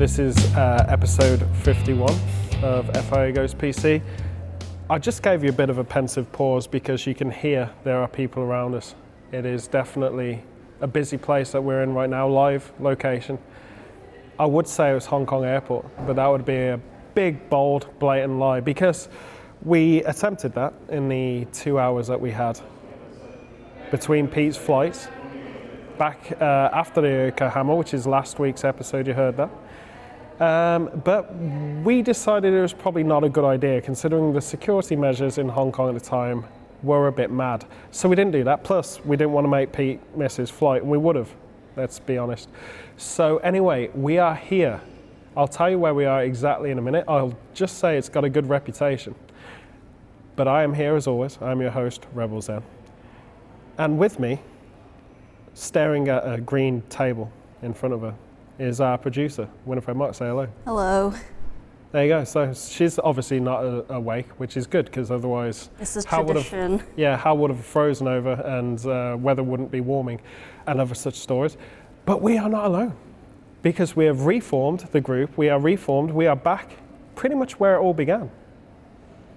[0.00, 2.08] This is uh, episode 51
[2.62, 4.00] of FIA Goes PC.
[4.88, 7.98] I just gave you a bit of a pensive pause because you can hear there
[7.98, 8.94] are people around us.
[9.30, 10.42] It is definitely
[10.80, 13.38] a busy place that we're in right now, live location.
[14.38, 16.80] I would say it was Hong Kong Airport, but that would be a
[17.14, 19.10] big, bold, blatant lie because
[19.62, 22.58] we attempted that in the two hours that we had
[23.90, 25.08] between Pete's flights
[25.98, 29.50] back uh, after the Yokohama, which is last week's episode, you heard that.
[30.40, 31.34] Um, but
[31.84, 35.70] we decided it was probably not a good idea considering the security measures in Hong
[35.70, 36.46] Kong at the time
[36.82, 37.66] were a bit mad.
[37.90, 38.64] So we didn't do that.
[38.64, 41.28] Plus, we didn't want to make Pete miss his flight, and we would have,
[41.76, 42.48] let's be honest.
[42.96, 44.80] So, anyway, we are here.
[45.36, 47.04] I'll tell you where we are exactly in a minute.
[47.06, 49.14] I'll just say it's got a good reputation.
[50.36, 51.38] But I am here as always.
[51.42, 52.62] I'm your host, Rebel Zen.
[53.76, 54.40] And with me,
[55.52, 57.30] staring at a green table
[57.62, 58.14] in front of her,
[58.60, 60.14] is our producer, Winifred Mark.
[60.14, 60.46] Say hello.
[60.66, 61.14] Hello.
[61.92, 62.24] There you go.
[62.24, 66.36] So she's obviously not uh, awake, which is good because otherwise, This is how would
[66.36, 66.86] have tradition.
[66.96, 70.20] yeah, how would have frozen over and uh, weather wouldn't be warming,
[70.66, 71.56] and other such stories.
[72.04, 72.94] But we are not alone
[73.62, 75.36] because we have reformed the group.
[75.36, 76.10] We are reformed.
[76.12, 76.70] We are back,
[77.16, 78.30] pretty much where it all began,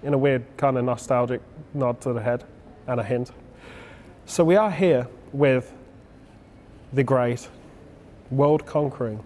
[0.02, 1.40] in a weird kind of nostalgic
[1.72, 2.44] nod to the head
[2.86, 3.32] and a hint.
[4.26, 5.72] So we are here with
[6.92, 7.48] the great,
[8.30, 9.22] world conquering,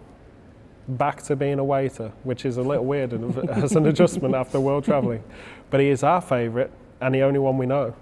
[0.87, 3.13] back to being a waiter, which is a little weird
[3.49, 5.23] as an adjustment after world traveling.
[5.69, 7.95] But he is our favourite and the only one we know.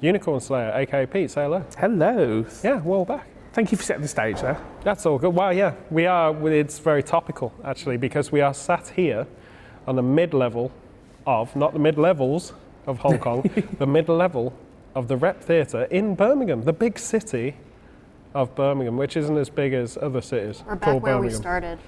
[0.00, 1.64] Unicorn Slayer, aka Pete, say hello.
[1.78, 2.46] Hello.
[2.64, 3.26] Yeah, well back.
[3.52, 4.60] Thank you for setting the stage there.
[4.84, 5.34] That's all good.
[5.34, 6.48] Well, yeah, we are.
[6.48, 9.26] It's very topical actually because we are sat here
[9.86, 10.72] on the mid level
[11.26, 12.52] of not the mid levels
[12.86, 14.56] of Hong Kong, the mid level
[14.94, 17.56] of the Rep Theatre in Birmingham, the big city
[18.34, 20.62] of Birmingham, which isn't as big as other cities.
[20.66, 21.78] We're back called where we started.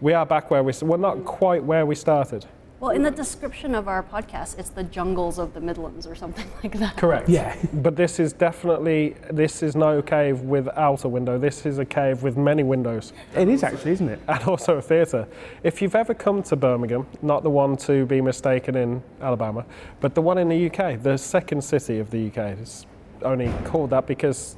[0.00, 0.70] We are back where we.
[0.70, 2.44] s- Well, not quite where we started.
[2.80, 6.44] Well, in the description of our podcast, it's the jungles of the Midlands or something
[6.64, 6.96] like that.
[6.96, 7.28] Correct.
[7.28, 7.54] Yeah.
[7.74, 11.38] But this is definitely this is no cave without a window.
[11.38, 13.12] This is a cave with many windows.
[13.36, 14.20] It is actually, isn't it?
[14.28, 15.28] and also a theatre.
[15.62, 19.64] If you've ever come to Birmingham, not the one to be mistaken in Alabama,
[20.00, 22.84] but the one in the UK, the second city of the UK, it's
[23.22, 24.56] only called that because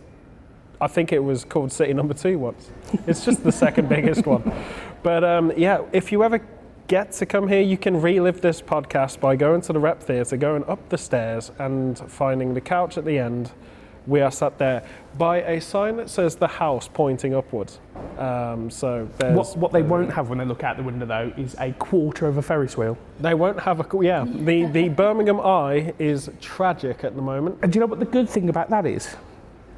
[0.84, 2.70] I think it was called city number two once.
[3.06, 4.52] It's just the second biggest one.
[5.02, 6.40] But um, yeah, if you ever
[6.88, 10.36] get to come here, you can relive this podcast by going to the Rep Theatre,
[10.36, 13.50] going up the stairs, and finding the couch at the end.
[14.06, 14.84] We are sat there
[15.16, 17.80] by a sign that says the house pointing upwards.
[18.18, 21.32] Um, so there's What, what they won't have when they look out the window, though,
[21.38, 22.98] is a quarter of a Ferris wheel.
[23.20, 24.26] They won't have a yeah.
[24.28, 27.60] The the Birmingham Eye is tragic at the moment.
[27.62, 29.16] And do you know what the good thing about that is?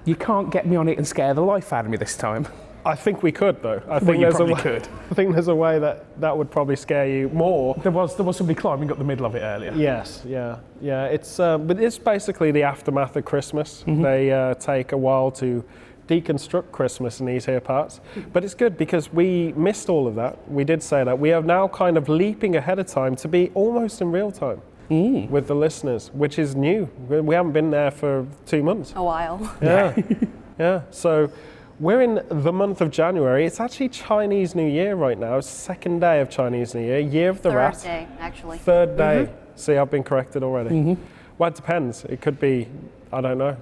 [0.07, 2.47] You can't get me on it and scare the life out of me this time.
[2.87, 3.83] I think we could though.
[3.89, 4.89] I think you there's probably a way, could.
[5.11, 7.75] I think there's a way that that would probably scare you more.
[7.83, 9.73] There was, there was somebody climbing up the middle of it earlier.
[9.75, 11.07] Yes, yeah, yeah.
[11.07, 13.83] It's uh, but it's basically the aftermath of Christmas.
[13.87, 15.65] They uh, take a while to
[16.07, 18.01] deconstruct Christmas in these here parts,
[18.33, 20.49] but it's good because we missed all of that.
[20.49, 23.51] We did say that we are now kind of leaping ahead of time to be
[23.55, 25.31] almost in real time Mm.
[25.31, 26.89] with the listeners, which is new.
[27.09, 28.93] We we haven't been there for two months.
[28.97, 29.39] A while.
[29.63, 29.95] Yeah,
[30.59, 30.83] yeah.
[30.91, 31.31] So
[31.81, 33.45] we're in the month of January.
[33.47, 35.37] It's actually Chinese New Year right now.
[35.39, 37.81] It's second day of Chinese New Year, year of the Third rat.
[37.83, 38.59] day, actually.
[38.59, 39.27] Third day.
[39.29, 39.57] Mm-hmm.
[39.57, 40.71] See, I've been corrected already.
[40.71, 41.03] Mm-hmm.
[41.39, 42.05] Well, it depends.
[42.07, 42.67] It could be,
[43.13, 43.57] I don't know.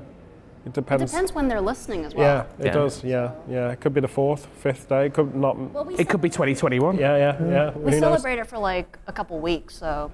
[0.67, 0.73] It depends.
[0.73, 1.13] It depends.
[1.13, 2.47] depends when they're listening as well.
[2.59, 2.73] Yeah, it Yeah.
[2.73, 3.05] does.
[3.05, 3.71] Yeah, yeah.
[3.73, 5.07] It could be the fourth, fifth day.
[5.07, 5.59] It could not.
[5.59, 6.97] Well, we, It could be 2021.
[6.99, 7.71] Yeah, yeah, yeah.
[7.73, 8.01] we Who knows?
[8.01, 10.11] celebrate it for like a couple weeks, so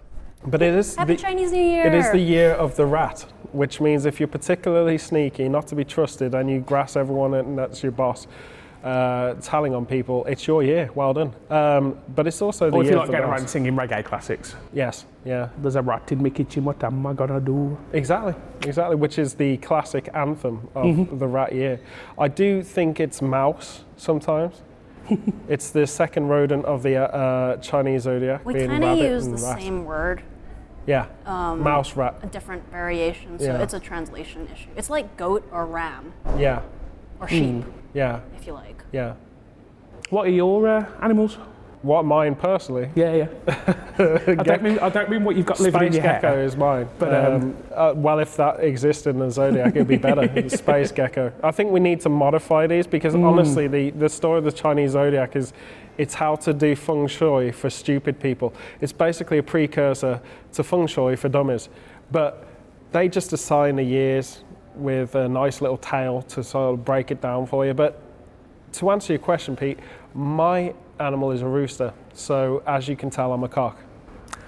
[0.46, 1.86] But it is happy the, Chinese New Year.
[1.86, 5.74] It is the year of the rat, which means if you're particularly sneaky, not to
[5.74, 8.26] be trusted, and you grass everyone and that's your boss,
[8.82, 10.88] uh, telling on people, it's your year.
[10.94, 11.34] Well done.
[11.50, 13.38] Um, but it's also the Or if year you of like the going rat.
[13.40, 14.56] around singing reggae classics.
[14.72, 17.76] Yes, yeah, There's a rat in my kitchen, what am I gonna do?
[17.92, 18.32] exactly,
[18.66, 18.96] exactly.
[18.96, 21.18] Which is the classic anthem of Mm-hmm.
[21.18, 21.80] the rat year.
[22.18, 24.62] I do think it's mouse sometimes.
[25.48, 28.44] it's the second rodent of the uh, uh, Chinese zodiac.
[28.44, 29.58] we kind of use the rat.
[29.58, 30.22] same word,
[30.86, 32.14] Yeah, mouse rat.
[32.22, 33.62] a different variation, so Yeah.
[33.62, 34.70] it's a translation issue.
[34.76, 36.62] It's like goat or ram Yeah,
[37.20, 37.64] or sheep,
[37.94, 38.82] yeah, if you like.
[38.92, 39.14] yeah.
[40.10, 41.38] What are your uh, animals?
[41.82, 42.90] What mine personally?
[42.94, 43.28] Yeah, yeah.
[44.28, 46.54] I, don't mean, I don't mean what you've got living in Space your gecko is
[46.54, 46.88] mine.
[46.98, 50.48] But, um, uh, well, if that existed in the zodiac, it'd be better.
[50.50, 51.32] Space gecko.
[51.42, 53.24] I think we need to modify these because Mm.
[53.24, 55.54] honestly, the, the story of the Chinese zodiac is
[55.96, 58.52] it's how to do feng shui for stupid people.
[58.82, 60.20] It's basically a precursor
[60.52, 61.70] to feng shui for dummies,
[62.10, 62.46] but
[62.92, 64.44] they just assign the years
[64.74, 67.72] with a nice little tale to sort of break it down for you.
[67.74, 68.00] But
[68.74, 69.78] to answer your question, Pete,
[70.14, 71.92] my animal is a rooster.
[72.14, 73.78] So as you can tell, I'm a cock.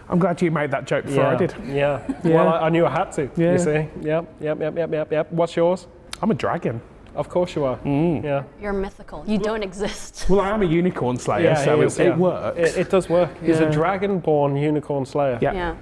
[0.09, 1.55] I'm glad you made that joke before I did.
[1.67, 2.03] Yeah.
[2.25, 2.35] Yeah.
[2.35, 3.31] Well, I, I knew I had to.
[3.37, 3.53] Yeah.
[3.53, 3.89] You see?
[4.03, 4.27] Yep.
[4.41, 4.61] Yep.
[4.61, 4.77] Yep.
[4.77, 4.93] Yep.
[4.93, 5.13] Yep.
[5.13, 5.33] Yep.
[5.33, 5.87] What's yours?
[6.21, 6.81] I'm a dragon.
[7.15, 7.77] Of course you are.
[7.79, 8.23] Mm.
[8.25, 8.45] Yeah.
[8.61, 9.25] You're mythical.
[9.27, 10.27] You don't exist.
[10.29, 12.17] Well, I am a unicorn slayer, Yeah, so he it, is, it yeah.
[12.17, 12.59] works.
[12.59, 13.31] It, it does work.
[13.41, 13.69] He's Yeah.
[13.69, 15.39] a dragon-born unicorn slayer.
[15.43, 15.53] Yeah.
[15.53, 15.77] Yeah.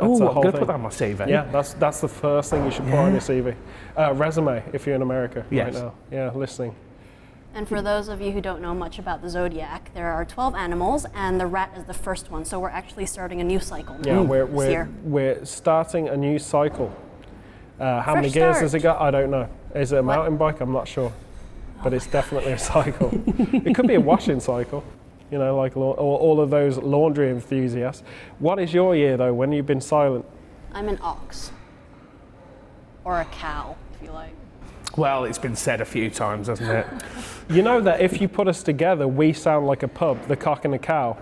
[0.00, 1.26] oh, that's a I'm going to put that on my CV.
[1.28, 3.54] Yeah, that's that's the first thing you should put on your CV.
[3.96, 5.74] Uh, resume if you're in America right Yes.
[5.74, 5.94] now.
[6.12, 6.74] Yeah, listening.
[7.58, 10.54] And for those of you who don't know much about the zodiac, there are 12
[10.54, 12.44] animals, and the rat is the first one.
[12.44, 16.38] So we're actually starting a new cycle Yeah, now we're we're, we're starting a new
[16.38, 16.94] cycle.
[17.80, 19.00] Uh, how many Fresh gears has it got?
[19.00, 19.48] I don't know.
[19.74, 20.14] Is it a What?
[20.14, 20.60] mountain bike?
[20.60, 21.12] I'm not sure.
[21.82, 23.10] But it's definitely a cycle.
[23.26, 24.84] it could be a washing cycle.
[25.32, 28.04] You know, like la- all of those laundry enthusiasts.
[28.38, 29.34] What is your year though?
[29.34, 30.24] When you've been silent?
[30.72, 31.50] I'm an ox.
[33.04, 34.37] Or a cow, if you like.
[34.98, 36.86] Well, it's been said a few times, hasn't it?
[37.50, 40.66] You know that if you put us together, we sound like a pub, the cock
[40.66, 41.16] and the cow.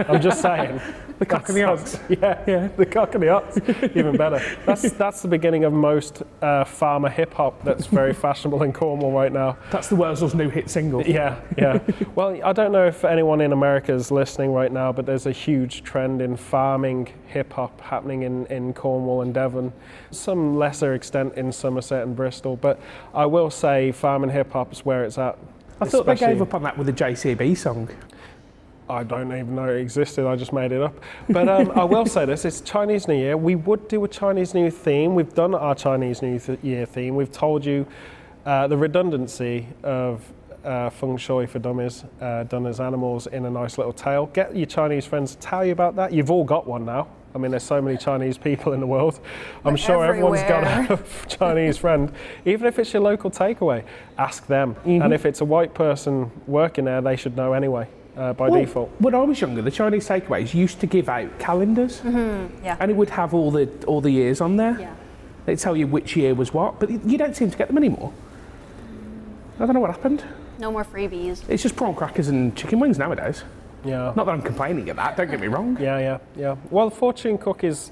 [0.00, 0.78] I'm just saying.
[1.18, 1.98] The cock and the ox.
[2.08, 2.68] Yeah, Yeah.
[2.76, 3.58] the cock and the ox.
[3.94, 4.40] Even better.
[4.66, 9.12] That's that's the beginning of most uh, farmer hip hop that's very fashionable in Cornwall
[9.12, 9.56] right now.
[9.70, 11.02] That's the Wurzels' new hit single.
[11.02, 11.78] Yeah, yeah.
[12.14, 15.32] well, I don't know if anyone in America is listening right now, but there's a
[15.32, 19.72] huge trend in farming hip hop happening in, in Cornwall and Devon,
[20.10, 22.56] some lesser extent in Somerset and Bristol.
[22.56, 22.80] But
[23.12, 25.38] I will say farming hip hop is where it's at.
[25.80, 27.88] I thought they gave up on that with the JCB song.
[28.88, 30.26] I don't even know it existed.
[30.26, 30.94] I just made it up.
[31.30, 33.36] But um, I will say this: it's Chinese New Year.
[33.36, 35.14] We would do a Chinese New Year theme.
[35.14, 37.14] We've done our Chinese New Year theme.
[37.14, 37.86] We've told you
[38.44, 40.22] uh, the redundancy of
[40.64, 44.26] uh, feng shui for dummies, uh, done as animals in a nice little tale.
[44.26, 46.12] Get your Chinese friends to tell you about that.
[46.12, 47.08] You've all got one now.
[47.34, 49.18] I mean, there's so many Chinese people in the world.
[49.64, 52.12] I'm sure everyone's got a Chinese friend.
[52.44, 53.82] Even if it's your local takeaway,
[54.18, 54.74] ask them.
[54.76, 55.02] Mm-hmm.
[55.02, 58.60] And if it's a white person working there, they should know anyway uh, by Well,
[58.60, 58.90] default.
[58.98, 62.76] When I was younger, the Chinese takeaways used to give out calendars, Yeah.
[62.80, 64.76] and it would have all the all the years on there.
[64.80, 64.94] yeah.
[65.46, 68.12] They tell you which year was what, but you don't seem to get them anymore.
[69.60, 70.24] I don't know what happened.
[70.58, 71.42] No more freebies.
[71.48, 73.44] It's just prawn crackers and chicken wings nowadays.
[73.84, 74.12] Yeah.
[74.16, 75.16] Not that I'm complaining at that.
[75.16, 75.76] Don't get me wrong.
[75.80, 76.56] Yeah, yeah, yeah.
[76.70, 77.90] Well, fortune cookies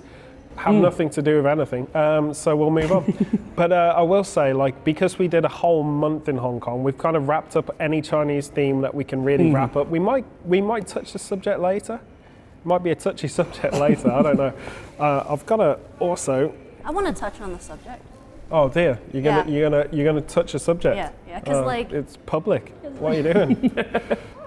[0.56, 0.82] have Hmm.
[0.82, 3.04] nothing to do with anything, um, so we'll move on.
[3.56, 6.82] but uh, I will say, like, because we did a whole month in Hong Kong,
[6.82, 9.54] we've kind of wrapped up any Chinese theme that we can really Hmm.
[9.56, 9.88] wrap up.
[9.88, 12.00] We might, we might touch the subject later.
[12.64, 14.10] Might be a touchy subject later.
[14.12, 14.52] I don't know.
[15.00, 16.54] Uh, I've got to also.
[16.84, 18.00] I want to touch on the subject.
[18.52, 19.52] Oh dear, you're gonna, Yeah.
[19.58, 20.94] you're gonna, you're gonna touch a subject.
[20.96, 22.72] Yeah, yeah, 'cause, Uh, like- it's public.
[23.00, 23.72] What are you doing?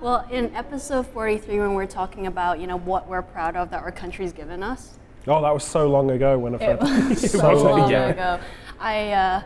[0.00, 3.82] Well, in episode 43, when we're talking about, you know, what we're proud of that
[3.82, 4.96] our country's given us,
[5.26, 6.78] oh, that was so long ago, Winifred.
[7.18, 8.06] so was, long yeah.
[8.06, 8.40] ago,
[8.78, 9.42] I, uh,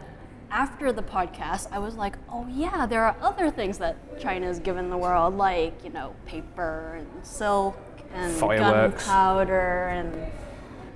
[0.51, 4.91] after the podcast, I was like, oh yeah, there are other things that China's given
[4.91, 7.79] the world, like, you know, paper and silk
[8.13, 9.07] and Fireworks.
[9.07, 10.33] gunpowder and,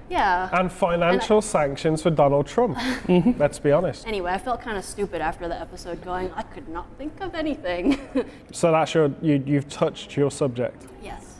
[0.08, 0.49] yeah.
[0.53, 2.79] and financial sanctions for Donald Trump.
[3.38, 4.06] Let's be honest.
[4.06, 7.35] Anyway, I felt kind of stupid after the episode going, I could not think of
[7.35, 7.99] anything.
[8.53, 11.37] So that's your you, you've touched your subject yes.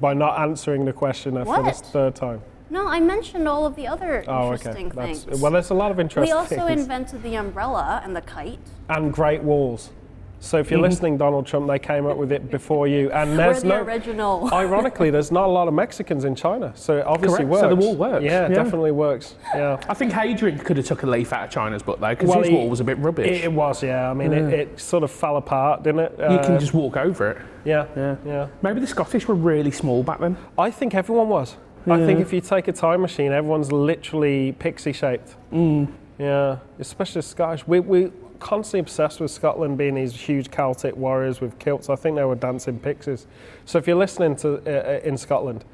[0.00, 2.42] by not answering the question for the third time.
[2.70, 5.06] No, I mentioned all of the other Oh, interesting okay.
[5.06, 5.40] That's, things.
[5.40, 6.50] well, there's a lot of interesting things.
[6.50, 8.58] we also things invented the umbrella and the kite.
[8.88, 9.90] and Great Walls.
[10.40, 13.62] So if you're listening, Donald Trump, they came up with it before you, and there's
[13.62, 13.82] the no.
[13.82, 14.48] original.
[14.52, 17.50] Ironically, there's not a lot of Mexicans in China, so it obviously Correct.
[17.50, 17.60] works.
[17.62, 18.24] So the wall works.
[18.24, 18.62] Yeah, it Yeah.
[18.62, 19.34] definitely works.
[19.52, 19.80] Yeah.
[19.88, 22.38] I think Hadrian could have took a leaf out of China's butt though, because Well,
[22.38, 23.26] his he- wall was a bit rubbish.
[23.28, 24.08] It, it was, yeah.
[24.08, 26.14] I mean, it, it sort of fell apart, didn't it?
[26.18, 27.38] you Uh, can just walk over it.
[27.64, 28.16] yeah, Yeah.
[28.24, 28.46] yeah.
[28.62, 30.36] Maybe the Scottish were really small back then.
[30.56, 31.56] I think everyone was.
[31.86, 35.34] I think if you take a time machine, everyone's literally pixie shaped.
[35.52, 35.88] Mm.
[36.18, 37.66] Yeah, especially the Scottish.
[37.66, 41.88] We, we're constantly obsessed with Scotland being these huge Celtic warriors with kilts.
[41.90, 43.26] I think they were dancing pixies.
[43.64, 45.64] So if you're listening to uh, uh, in Scotland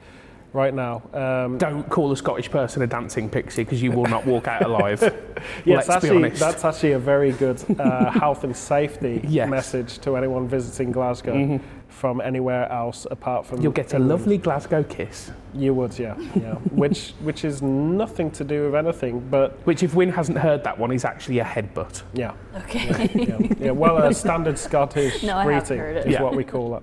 [0.53, 4.25] right now, um, Don't call a Scottish person a dancing pixie because you will not
[4.27, 5.01] walk out alive.
[5.65, 9.49] yes, actually, that's actually a very good uh, health and safety Yes.
[9.51, 11.61] message to anyone visiting Glasgow
[12.05, 13.63] from anywhere else apart from.
[13.63, 15.31] You'll get a lovely Glasgow kiss.
[15.55, 16.55] You would, yeah, yeah.
[16.83, 20.79] which which is nothing to do with anything, but Which, if Win hasn't heard that
[20.79, 22.03] one, is actually a headbutt.
[22.13, 22.35] yeah,
[22.65, 23.09] Okay.
[23.15, 23.71] yeah, yeah.
[23.71, 26.23] Well, a standard Scottish No, greeting is Yeah.
[26.23, 26.83] what we call it.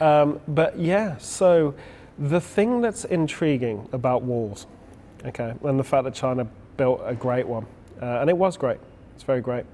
[0.00, 1.74] Um, but yeah, so
[2.18, 4.66] the thing that's intriguing about walls,
[5.26, 6.46] okay, and the fact that China
[6.78, 7.66] built a great one,
[8.00, 8.78] uh, and it was great.
[9.14, 9.66] It's very great.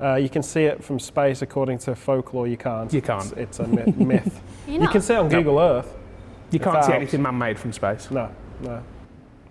[0.00, 2.46] Uh, you can see it from space, according to folklore.
[2.46, 2.92] You can't.
[2.92, 3.32] You can't.
[3.32, 3.96] It's, it's a myth.
[3.96, 4.40] myth.
[4.66, 5.38] You You can see it on No.
[5.38, 5.94] Google Earth.
[6.50, 8.10] You can't see anything man-made from space.
[8.10, 8.82] No, no,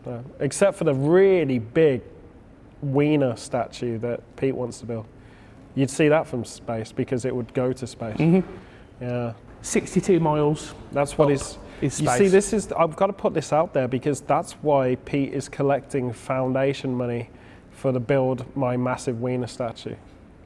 [0.05, 0.23] no.
[0.39, 2.01] Except for the really big
[2.81, 5.05] wiener statue that Pete wants to build.
[5.73, 8.43] You'd see that from space because it would go to space.
[9.01, 9.33] Yeah.
[9.61, 10.73] 62 miles.
[10.91, 11.57] That's what is.
[11.81, 11.99] Is.
[11.99, 12.71] is You see, this is.
[12.71, 17.29] I've got to put this out there because that's why Pete is collecting foundation money
[17.71, 19.95] for the build my massive wiener statue.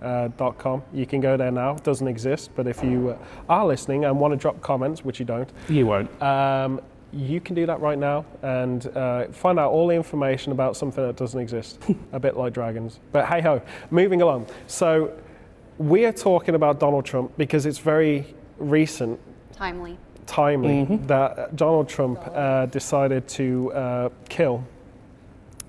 [0.01, 0.81] Uh, dot com.
[0.93, 1.75] You can go there now.
[1.75, 3.17] It doesn't exist, but if you uh,
[3.49, 6.09] are listening and want to drop comments, which you don't, You won't.
[6.23, 6.79] um,
[7.11, 11.05] you can do that right now and uh, find out all the information about something
[11.05, 11.79] that doesn't exist,
[12.13, 12.99] a bit like dragons.
[13.11, 14.45] But hey ho, moving along.
[14.67, 15.11] So
[15.77, 19.19] we are talking about Donald Trump because it's very recent
[19.51, 19.97] Timely.
[20.27, 24.63] timely that Donald Trump uh, decided to uh, kill,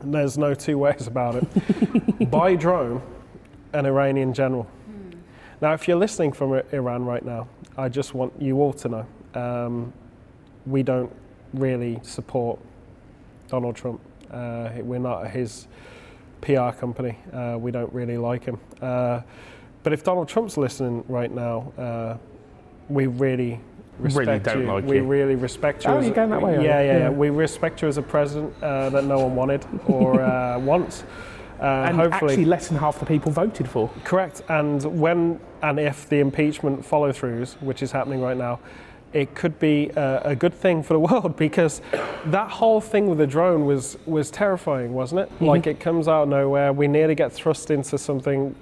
[0.03, 3.03] and there's no two ways about it, by drone,
[3.73, 4.67] an Iranian general.
[5.61, 7.47] Now, if you're listening from Iran right now,
[7.77, 9.93] I just want you all to know um,
[10.67, 11.15] we don't
[11.53, 12.59] really support
[13.49, 14.01] Donald Trump.
[14.31, 15.67] Uh, we're not his
[16.41, 17.19] PR company.
[17.33, 18.59] Uh, we don't really like him.
[18.81, 19.21] Uh,
[19.83, 22.17] but if Donald Trump's listening right now, uh,
[22.89, 23.61] we really
[23.99, 24.67] Really respect don't you.
[24.73, 25.05] like we you.
[25.05, 25.91] really respect you.
[25.91, 26.99] Oh, as you're a- going that way, Yeah, yeah, yeah.
[27.01, 27.11] Yeah.
[27.11, 31.05] We respect you as a president uh, that no one wanted or uh, wants.
[31.61, 33.91] Uh, and hopefully, actually, less than half the people voted for.
[34.05, 34.43] Correct.
[34.49, 38.61] And when and if the impeachment follow throughs, which is happening right now,
[39.13, 41.83] it could be a, a good thing for the world because
[42.27, 45.43] that whole thing with the drone was was terrifying, wasn't it?
[45.43, 46.73] Like it comes out of nowhere.
[46.73, 48.55] We nearly get thrust into something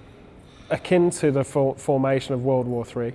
[0.70, 3.12] akin to the for, formation of World War Three.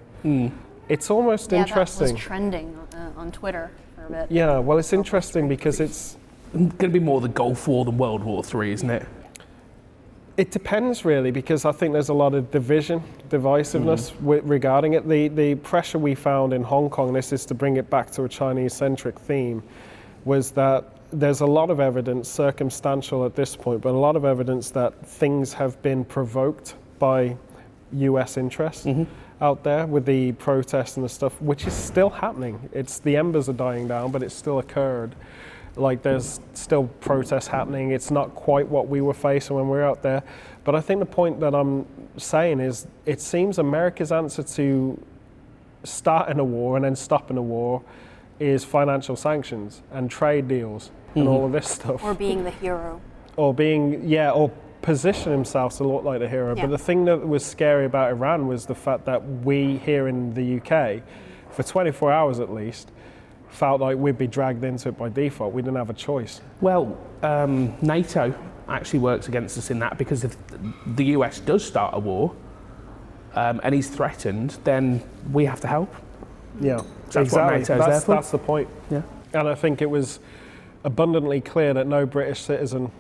[0.90, 2.08] It's almost Yeah, interesting.
[2.08, 4.32] that was trending uh, on Twitter for a bit.
[4.32, 6.18] yeah, well, it's interesting because it's
[6.54, 9.08] Going to be more the Gulf War than World War Three, isn't it?
[10.36, 14.26] It depends really because I think there's a lot of division, divisiveness mm-hmm.
[14.26, 15.08] wi- regarding it.
[15.08, 18.24] The the pressure we found in Hong Kong, this is to bring it back to
[18.24, 19.62] a Chinese-centric theme,
[20.26, 24.26] was that there's a lot of evidence, circumstantial at this point, but a lot of
[24.26, 27.38] evidence that things have been provoked by
[27.92, 28.38] U.S.
[28.38, 29.04] interests mm-hmm.
[29.40, 32.70] out there with the protests and the stuff, which is still happening.
[32.74, 35.16] It's the embers are dying down, but it's still occurred.
[35.76, 37.92] Like there's still protests happening.
[37.92, 40.24] It's not quite what we were facing when we were out there.
[40.64, 41.86] But I think the point that I'm
[42.18, 45.04] saying is it seems America's answer to
[45.84, 47.82] starting a war and then stopping a war
[48.40, 51.46] is financial sanctions and trade deals and all mm-hmm.
[51.48, 53.02] of this stuff Or being the hero.
[53.36, 54.52] or being yeah or
[54.82, 56.64] position himself to look like the hero Yeah.
[56.64, 60.34] but the thing that was scary about iran was the fact that we here in
[60.34, 61.02] the uk
[61.52, 62.92] for 24 hours at least
[63.54, 65.54] felt like we'd be dragged into it by default.
[65.54, 66.42] We didn't have a choice.
[66.60, 68.34] Well, um, NATO
[68.68, 70.36] actually works against us in that because if
[70.96, 72.34] the US does start a war
[73.36, 75.94] um, and he's threatened, then we have to help.
[76.60, 76.82] yeah.
[77.12, 78.68] That's there that's, that's the point.
[78.90, 79.04] Yeah.
[79.34, 80.20] and i think it was
[80.84, 82.92] abundantly clear that no british citizen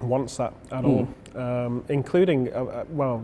[0.00, 3.22] wants that at all um, including uh, uh, well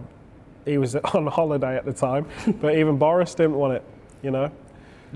[0.66, 2.26] he was on holiday at the time
[2.60, 3.82] but even boris didn't want it
[4.22, 4.50] you know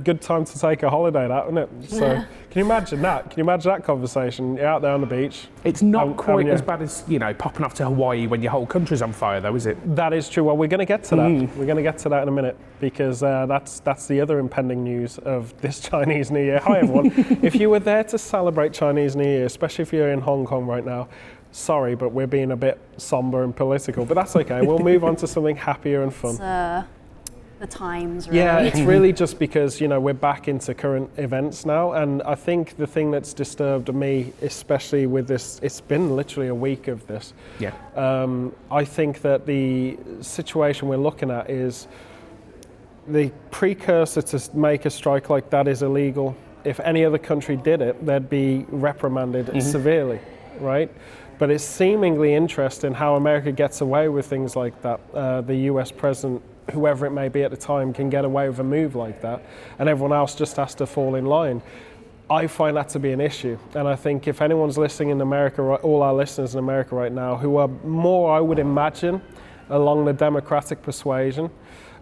[0.05, 3.38] good time to take a holiday that isn't it so can you imagine that can
[3.38, 6.47] you imagine that conversation you're out there on the beach It's not Um, quite um,
[6.49, 6.53] yeah.
[6.55, 9.41] as bad as, you know, popping off to Hawaii when your whole country's on fire,
[9.41, 9.76] though, is it?
[9.97, 10.45] That is true.
[10.45, 11.31] Well, we're going to get to that.
[11.57, 14.38] We're going to get to that in a minute because uh, that's that's the other
[14.38, 16.61] impending news of this Chinese New Year.
[16.61, 17.07] Hi everyone.
[17.43, 20.67] if you were there to celebrate Chinese New Year, especially if you're in Hong Kong
[20.67, 21.09] right now,
[21.50, 24.05] sorry, but we're being a bit somber and political.
[24.05, 24.61] But that's okay.
[24.65, 26.41] We'll move on to something happier and fun.
[26.41, 26.87] Uh,
[27.59, 28.41] the times, really.
[28.41, 32.35] Yeah, it's really just because you know we're back into current events now, and I
[32.35, 37.07] think the thing that's disturbed me, especially with this, it's been literally a week of
[37.07, 37.33] this.
[37.59, 37.73] Yeah.
[37.95, 41.89] Um, I think that the situation we're looking at is
[43.09, 46.37] the precursor to make a strike like that is illegal.
[46.65, 50.19] If any other country did it, they'd be reprimanded severely,
[50.59, 50.91] right?
[51.39, 55.01] But it's seemingly interesting how America gets away with things like that.
[55.15, 56.43] Uh, the US president,
[56.73, 59.43] whoever it may be at the time, can get away with a move like that,
[59.79, 61.63] and everyone else just has to fall in line.
[62.29, 63.57] I find that to be an issue.
[63.75, 67.37] And I think if anyone's listening in America, all our listeners in America right now,
[67.37, 69.23] who are more, I would imagine,
[69.71, 71.51] along the Democratic persuasion,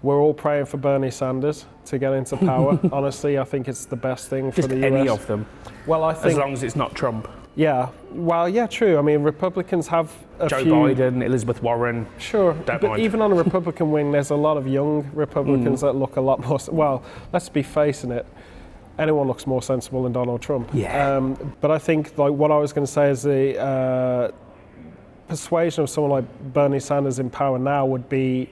[0.03, 2.79] we're all praying for Bernie Sanders to get into power.
[2.93, 4.85] Honestly, I think it's the best thing for Just the US.
[4.85, 5.47] any of them,
[5.87, 7.29] well, I think as long as it's not Trump.
[7.57, 7.89] Yeah.
[8.13, 8.99] Well, yeah, true.
[8.99, 10.73] I mean, Republicans have a Joe few.
[10.73, 12.07] Biden, Elizabeth Warren.
[12.19, 13.01] Sure, but mind.
[13.03, 15.83] even on the Republican wing, there's a lot of young Republicans Mm.
[15.83, 16.59] that look a lot more.
[16.71, 18.27] Well, let's be facing it.
[18.99, 20.69] Anyone looks more sensible than Donald Trump.
[20.73, 21.17] Yeah.
[21.17, 24.31] Um, but I think like what I was going to say is the uh,
[25.29, 28.49] persuasion of someone like Bernie Sanders in power now would be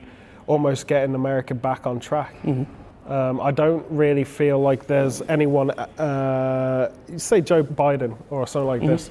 [0.48, 2.34] almost getting America back on track.
[2.42, 2.64] Mm-hmm.
[3.06, 8.80] Um, I don't really feel like there's anyone, uh, say Joe Biden or something like
[8.82, 9.10] this.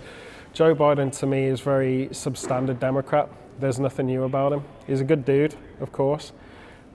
[0.54, 3.30] Joe Biden to me is very substandard Democrat.
[3.60, 4.64] There's nothing new about him.
[4.88, 6.32] He's a good dude, of course,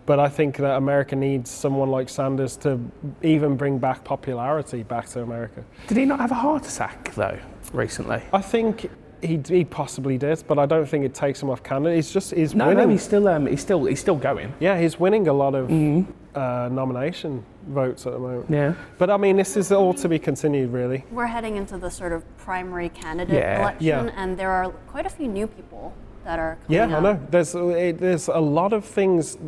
[0.06, 2.78] But I think that America needs someone like Sanders to
[3.22, 5.64] even bring back popularity back to America.
[5.88, 7.38] Did he not have a heart attack though
[7.72, 8.22] recently?
[8.32, 8.88] I think
[9.22, 11.96] he, he possibly did, but I don't think it takes him off candidate.
[11.96, 12.84] He's just he's No, winning.
[12.84, 14.52] no, he's still um, he's still he's still going.
[14.60, 16.10] yeah, he's winning a lot of Mm-hmm.
[16.36, 18.46] Uh, nomination votes at the moment.
[18.50, 18.74] Yeah.
[18.98, 21.04] But I mean, this is all to be continued, really.
[21.10, 23.60] We're heading into the sort of primary candidate Yeah.
[23.60, 24.10] election, Yeah.
[24.16, 25.92] and there are quite a few new people
[26.24, 27.20] that are coming Yeah, coming I know.
[27.30, 29.38] There's it, there's a lot of things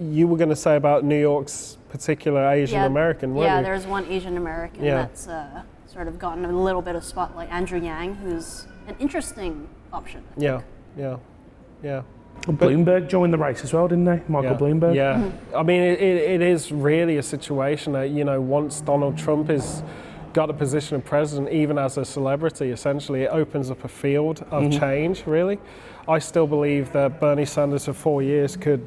[0.00, 3.34] you were going to say about New York's particular Asian Yeah, American.
[3.34, 3.64] weren't Yeah, you?
[3.64, 4.96] there's one Asian American Yeah.
[5.02, 7.50] that's uh, sort of gotten a little bit of spotlight.
[7.50, 10.22] Andrew Yang, who's an interesting option.
[10.36, 10.58] I Yeah,
[10.96, 11.20] think.
[11.82, 12.02] yeah,
[12.46, 12.52] yeah.
[12.54, 14.22] Bloomberg joined the race as well, didn't they?
[14.28, 14.56] Michael yeah.
[14.58, 14.94] Bloomberg.
[14.94, 15.56] Yeah, Mm-hmm.
[15.56, 19.50] I mean, it, it, it is really a situation that you know once Donald Trump
[19.50, 19.82] is
[20.32, 24.44] got a position of president, even as a celebrity, essentially, it opens up a field
[24.50, 24.78] of Mm-hmm.
[24.80, 25.26] change.
[25.26, 25.58] Really,
[26.06, 28.84] I still believe that Bernie Sanders for four years could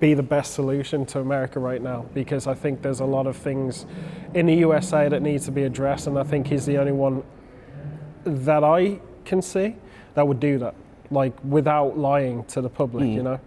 [0.00, 3.36] be the best solution to America right now because I think there's a lot of
[3.36, 3.86] things
[4.34, 7.22] in the USA that needs to be addressed, and I think he's the only one
[8.24, 9.76] that I can see
[10.14, 10.74] that would do that,
[11.10, 13.40] like without lying to the public, you know.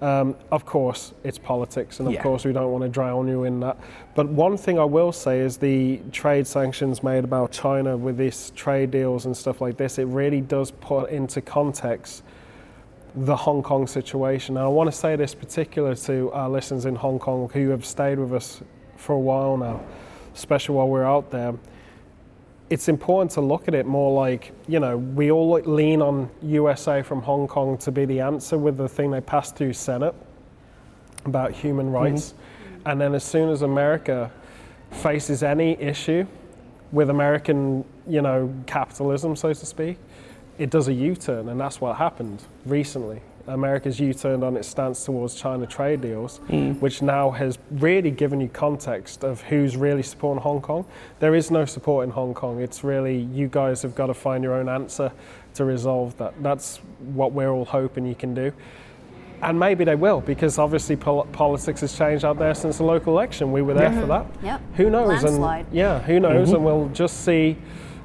[0.00, 2.22] Um, of course, it's politics, and of Yeah.
[2.22, 3.76] course, we don't want to drown you in that.
[4.16, 8.50] But one thing I will say is the trade sanctions made about China with these
[8.56, 12.24] trade deals and stuff like this, it really does put into context
[13.14, 14.56] the Hong Kong situation.
[14.56, 17.84] And I want to say this particular to our listeners in Hong Kong who have
[17.84, 18.60] stayed with us
[18.96, 19.80] for a while now,
[20.34, 21.54] especially while we're out there
[22.72, 26.30] it's important to look at it more like you know we all like lean on
[26.40, 30.14] USA from Hong Kong to be the answer with the thing they passed through Senate
[31.26, 31.94] about human mm-hmm.
[31.96, 32.32] rights,
[32.86, 34.32] and then as soon as America
[34.90, 36.26] faces any issue
[36.92, 39.98] with American you know capitalism so to speak,
[40.56, 43.20] it does a U-turn, and that's what happened recently.
[43.46, 46.72] America's U-turned on its stance towards China trade deals, hmm.
[46.74, 50.84] which now has really given you context of who's really supporting Hong Kong.
[51.18, 52.60] There is no support in Hong Kong.
[52.60, 55.12] It's really you guys have got to find your own answer
[55.54, 56.40] to resolve that.
[56.42, 56.78] That's
[57.14, 58.52] what we're all hoping you can do.
[59.42, 63.12] And maybe they will, because obviously pol- politics has changed out there since the local
[63.12, 63.50] election.
[63.50, 64.08] We were there for mm-hmm.
[64.40, 64.44] that.
[64.44, 64.60] Yep.
[64.76, 65.24] Who knows?
[65.24, 65.66] Landslide.
[65.66, 66.48] And yeah, who knows?
[66.48, 66.56] Mm-hmm.
[66.56, 67.56] And we'll just see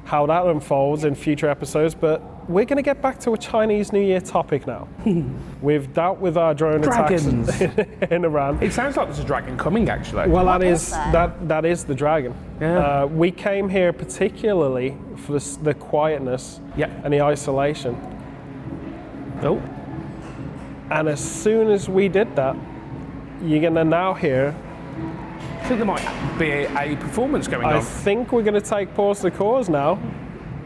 [0.04, 1.94] how that unfolds in future episodes.
[1.94, 4.88] But we're going to get back to a Chinese New Year topic now.
[5.62, 7.48] We've dealt with our drone Dragons.
[7.48, 8.62] attacks in Iran.
[8.62, 10.28] It sounds like there's a dragon coming, actually.
[10.28, 11.12] Well, that is is that?
[11.12, 12.34] that that is the dragon.
[12.60, 12.78] Yeah.
[13.02, 16.90] Uh, we came here particularly for the, the quietness Yeah.
[17.04, 17.94] and the isolation.
[19.42, 19.60] oh,
[20.90, 22.56] And as soon as we did that,
[23.42, 24.54] you're going to now hear.
[25.60, 27.76] I think there might be a performance going I on.
[27.76, 29.98] I think we're going to take pause the cause now,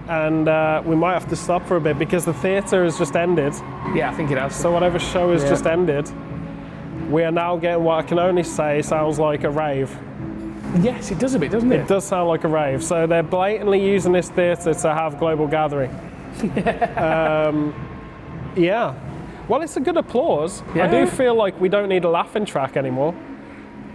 [0.08, 3.14] and uh, we might have to stop for a bit because the theatre has just
[3.16, 3.54] ended.
[3.94, 4.54] Yeah, I think it has.
[4.54, 5.48] So whatever show has Yeah.
[5.50, 6.10] just ended,
[7.10, 9.96] we are now getting what I can only say sounds like a rave.
[10.80, 11.88] yes, it does a bit, doesn't It it?
[11.88, 12.82] does sound like a rave.
[12.82, 15.90] So they're blatantly using this theatre to have global gathering.
[16.96, 17.74] um,
[18.56, 18.94] yeah.
[19.48, 20.62] Well, it's a good applause.
[20.74, 23.12] I do feel like we don't need a laughing track anymore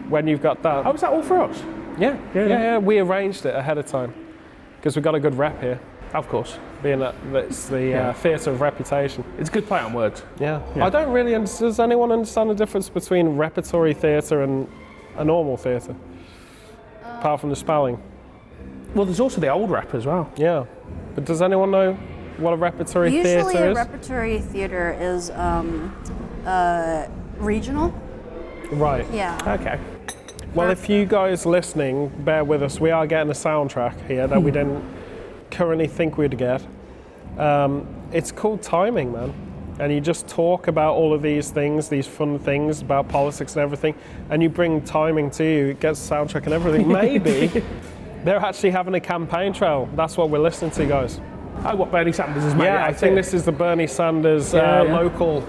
[0.09, 0.85] when you've got that.
[0.85, 1.61] Oh, is that all for us?
[1.97, 2.47] yeah, yeah, yeah.
[2.47, 4.13] yeah, We arranged it ahead of time
[4.77, 5.79] because we've got a good rep here,
[6.17, 6.57] Of course.
[6.83, 8.09] being that it's the Yeah.
[8.09, 9.23] uh, theatre of reputation.
[9.39, 10.23] It's a good play on words.
[10.39, 10.61] Yeah.
[10.75, 10.85] Yeah.
[10.85, 11.69] I don't really understand.
[11.71, 14.67] Does anyone understand the difference between repertory theatre and
[15.17, 15.95] a normal theatre?
[17.19, 17.99] Apart from the spelling.
[18.93, 20.29] Well, there's also the old rap as well.
[20.37, 20.65] Yeah.
[21.15, 21.93] But does anyone know
[22.37, 23.75] what a repertory Usually, theatre a is?
[23.75, 25.95] repertory theater is um,
[26.45, 27.91] uh, regional.
[28.71, 29.05] right.
[29.11, 29.37] Yeah.
[29.59, 29.79] Okay.
[30.53, 32.79] Well, if you guys listening, bear with us.
[32.79, 34.83] We are getting a soundtrack here that we didn't
[35.57, 36.61] currently think we'd get.
[37.37, 39.33] Um, it's called timing, man.
[39.79, 43.61] And you just talk about all of these things, these fun things about politics and
[43.63, 43.95] everything,
[44.29, 45.67] and you bring timing to you.
[45.69, 46.87] It gets soundtrack and everything.
[47.01, 47.63] Maybe
[48.23, 49.89] they're actually having a campaign trail.
[49.95, 51.19] That's what we're listening to, guys.
[51.65, 53.15] Oh, what Bernie Sanders has made Yeah, I think to.
[53.15, 54.95] this is the Bernie Sanders Yeah, uh, yeah.
[54.95, 55.43] local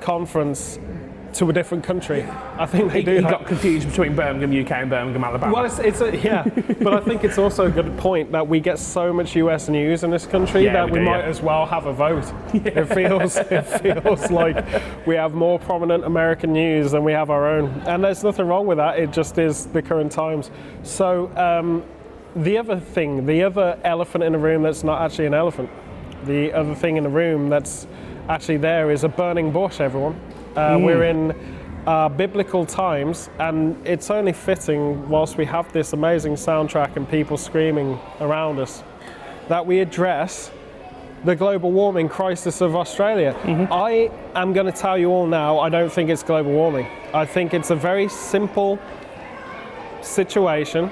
[0.00, 0.78] conference
[1.34, 2.22] to a different country.
[2.58, 3.30] I think they He, do he that.
[3.30, 5.52] got confused between Birmingham, UK and Birmingham, Alabama.
[5.54, 6.44] Well, it's, it's a, yeah,
[6.82, 10.04] but I think it's also a good point that we get so much US news
[10.04, 11.30] in this country Yeah, that we we, do, might yeah.
[11.30, 12.24] as well have a vote.
[12.54, 14.64] It feels it feels like
[15.06, 18.66] we have more prominent American news than we have our own, and there's nothing wrong
[18.66, 18.98] with that.
[18.98, 20.50] It just is the current times.
[20.82, 21.82] So um,
[22.36, 25.70] the other thing, the other elephant in the room that's not actually an elephant,
[26.26, 27.86] the other thing in the room that's
[28.28, 29.80] actually there is a burning bush.
[29.80, 30.18] Everyone,
[30.56, 31.34] uh, we're in
[31.86, 37.36] uh, biblical times, and it's only fitting, whilst we have this amazing soundtrack and people
[37.36, 38.82] screaming around us,
[39.48, 40.50] that we address
[41.24, 43.36] the global warming crisis of Australia.
[43.70, 46.86] I am going to tell you all now, I don't think it's global warming.
[47.14, 48.78] I think it's a very simple
[50.00, 50.90] situation.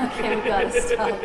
[0.00, 1.20] Okay, we gotta stop.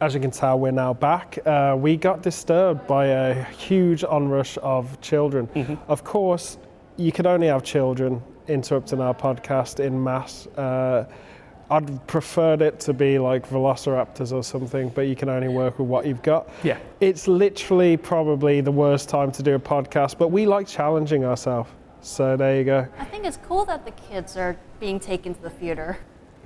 [0.00, 1.38] As you can tell, we're now back.
[1.44, 5.78] Uh, we got disturbed by a huge onrush of children.
[5.88, 6.56] Of course,
[6.96, 10.46] you can only have children interrupting our podcast in mass.
[10.56, 11.04] Uh,
[11.70, 15.86] I'd preferred it to be like velociraptors or something, but you can only work with
[15.86, 16.48] what you've got.
[16.64, 16.78] Yeah.
[17.00, 21.70] It's literally probably the worst time to do a podcast, but we like challenging ourselves.
[22.00, 22.88] So there you go.
[22.98, 25.98] I think it's cool that the kids are being taken to the theater.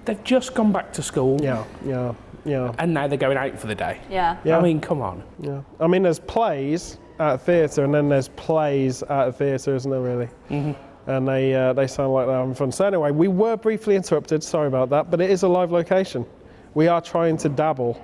[0.05, 2.15] They've just gone back to school Yeah, yeah,
[2.45, 4.01] yeah, and now they're going out for the day.
[4.11, 4.37] Yeah.
[4.45, 4.59] Yeah.
[4.59, 5.23] I mean, come on.
[5.41, 5.63] yeah.
[5.81, 10.01] I mean, there's plays at theatre, and then there's plays at a theatre, isn't there?
[10.01, 10.29] Really?
[10.51, 11.11] Mm-hmm.
[11.11, 12.73] And they uh, they sound like they're having fun.
[12.73, 14.43] So anyway, we were briefly interrupted.
[14.43, 16.25] Sorry about that, but it is a live location.
[16.75, 18.03] We are trying to dabble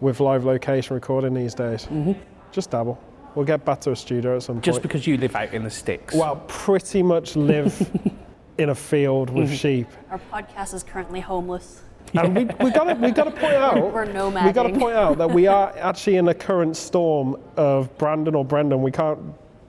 [0.00, 1.86] with live location recording these days.
[1.86, 2.12] Mm-hmm.
[2.52, 3.00] Just dabble.
[3.34, 4.64] We'll get back to a studio at some Just point.
[4.64, 6.14] Just because you live out in the sticks.
[6.14, 7.88] well, pretty much live
[8.58, 9.86] in a field with sheep.
[10.10, 11.82] Our podcast is currently homeless.
[12.14, 14.06] And we, we got we got to point out We're
[14.46, 18.34] we got to point out that we are actually in a current storm of Brandon
[18.34, 18.82] or Brendan.
[18.82, 19.20] We can't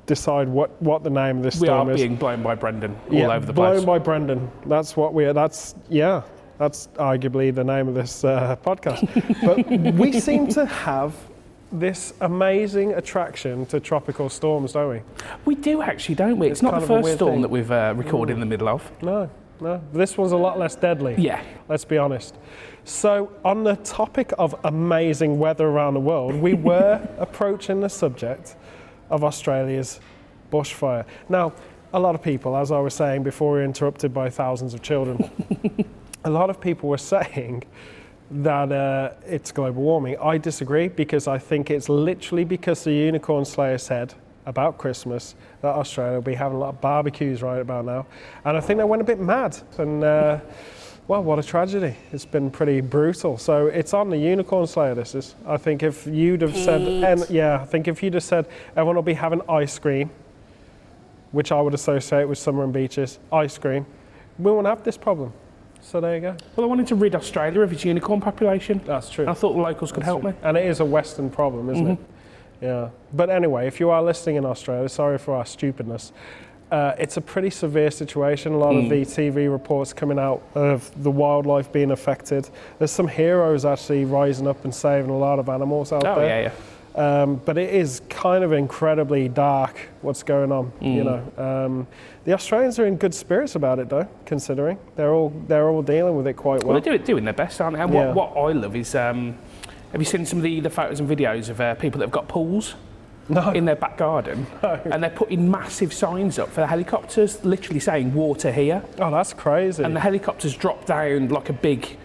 [0.05, 2.01] decide what, what the name of this we storm are is.
[2.01, 3.55] being blown by Brendan all yeah, over the place.
[3.55, 3.85] blown place.
[3.85, 4.51] by Brendan.
[4.65, 5.33] That's what we are.
[5.33, 6.23] That's yeah.
[6.57, 9.07] That's arguably the name of this uh, podcast.
[9.45, 11.15] but we seem to have
[11.71, 15.01] this amazing attraction to tropical storms, don't we?
[15.45, 16.47] we do actually, don't we?
[16.47, 17.41] It's, It's not the first storm thing.
[17.41, 18.91] that we've uh, recorded in the middle of.
[19.01, 19.29] No,
[19.61, 19.81] no.
[19.93, 21.15] This one's a lot less deadly.
[21.17, 21.43] Yeah.
[21.67, 22.35] Let's be honest.
[22.85, 28.55] So, on the topic of amazing weather around the world, we were approaching the subject
[29.09, 29.99] of Australia's
[30.51, 31.05] bushfire.
[31.27, 31.53] Now,
[31.93, 34.81] a lot of people, as I was saying before we were interrupted by thousands of
[34.81, 35.29] children,
[36.23, 37.63] a lot of people were saying
[38.31, 40.17] that uh, it's global warming.
[40.21, 44.13] I disagree because I think it's literally because the unicorn slayer said
[44.45, 48.05] about Christmas that Australia will be having a lot of barbecues right about now.
[48.45, 49.57] And I think they went a bit mad.
[49.77, 50.39] And uh,
[51.07, 51.95] well, what a tragedy.
[52.11, 53.37] It's been pretty brutal.
[53.37, 55.35] So it's on the unicorn slayer, this is.
[55.47, 58.95] I think if you'd have said, and yeah, I think if you'd have said everyone
[58.95, 60.11] will be having ice cream,
[61.31, 63.85] which I would associate with summer and beaches, ice cream,
[64.37, 65.33] we won't have this problem.
[65.89, 66.37] So there you go.
[66.55, 68.79] Well, I wanted to rid Australia of its unicorn population.
[68.85, 69.27] That's true.
[69.27, 70.33] I thought the locals could help me.
[70.43, 71.97] And it is a Western problem, isn't it?
[72.61, 72.89] Yeah.
[73.11, 76.11] But anyway, if you are listening in Australia, sorry for our stupidness.
[76.69, 78.53] Uh, it's a pretty severe situation.
[78.53, 82.47] A lot of the TV reports coming out of the wildlife being affected.
[82.77, 86.27] There's some heroes actually rising up and saving a lot of animals out Oh, there.
[86.27, 86.51] yeah, yeah.
[86.99, 90.73] Um, but it is kind of incredibly dark what's going on.
[90.81, 91.87] You know, um,
[92.25, 94.05] the Australians are in good spirits about it, though.
[94.25, 96.81] Considering they're all they're all dealing with it quite Well, well.
[96.81, 97.81] they're doing, their best, aren't they?
[97.83, 98.11] And Yeah.
[98.11, 99.37] what, what I love is, um,
[99.93, 102.11] have you seen some of the, the photos and videos of uh, people that have
[102.11, 102.75] got pools
[103.29, 103.49] No.
[103.51, 104.45] in their back garden?
[104.61, 104.77] no.
[104.83, 108.83] And they're putting massive signs up for the helicopters, literally saying water here.
[108.99, 109.83] Oh, that's crazy.
[109.83, 111.97] And the helicopters drop down like a big,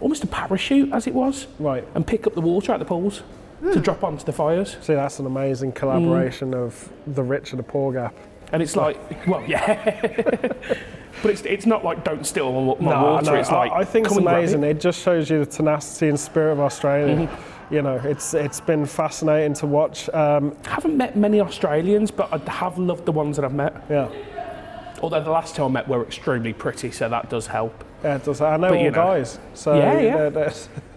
[0.00, 1.84] almost a parachute as it was, right.
[1.94, 3.22] and pick up the water out the pools
[3.62, 4.76] to drop onto the fires.
[4.80, 8.14] See, that's an amazing collaboration of the rich and the poor gap.
[8.52, 9.98] And it's like, well, yeah.
[11.22, 13.36] but it's, it's not like don't steal my, my water.
[13.36, 14.64] it's like, I, I think it's come and grab amazing.
[14.64, 14.76] it.
[14.76, 14.80] It.
[14.80, 17.26] just shows you the tenacity and spirit of Australia.
[17.26, 17.74] Mm-hmm.
[17.74, 20.08] You know, it's it's been fascinating to watch.
[20.14, 23.74] Um, I haven't met many Australians, but I have loved the ones that I've met.
[23.90, 24.08] yeah,
[25.02, 27.84] Although the last two I met were extremely pretty, so that does help.
[28.02, 28.40] yeah, it does.
[28.40, 28.94] I know But, all you know.
[28.94, 30.16] guys, so Yeah, yeah.
[30.16, 30.68] there- there's,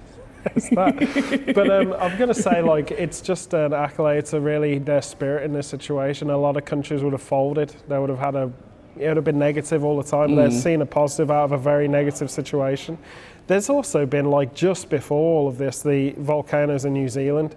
[0.44, 1.54] that.
[1.56, 5.44] but um, I'm going to say, like, it's just an accolade to really their spirit
[5.44, 6.30] in this situation.
[6.30, 7.74] A lot of countries would have folded.
[7.88, 8.52] They would have had a,
[8.98, 10.36] it would have been negative all the time.
[10.36, 10.64] They're Mm.
[10.64, 12.98] seeing a positive out of a very negative situation.
[13.48, 17.56] There's also been, like, just before all of this, the volcanoes in New Zealand.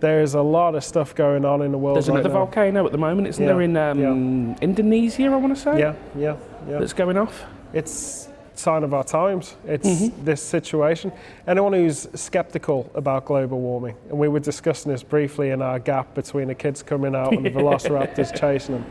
[0.00, 2.00] There's a lot of stuff going on in the world Mm.
[2.00, 2.44] There's right another now.
[2.44, 5.78] volcano at the moment, isn't Yeah, there, in um, Indonesia, I want to say?
[5.78, 6.36] Yeah, yeah,
[6.68, 6.78] yeah.
[6.78, 7.44] That's going off.
[7.72, 8.28] It's
[8.60, 9.56] sign of our times.
[9.66, 10.24] It's Mm-hmm.
[10.24, 11.10] this situation.
[11.48, 16.14] Anyone who's skeptical about global warming, and we were discussing this briefly in our gap
[16.14, 18.86] between the kids coming out and the velociraptors chasing them.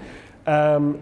[0.48, 1.02] Um,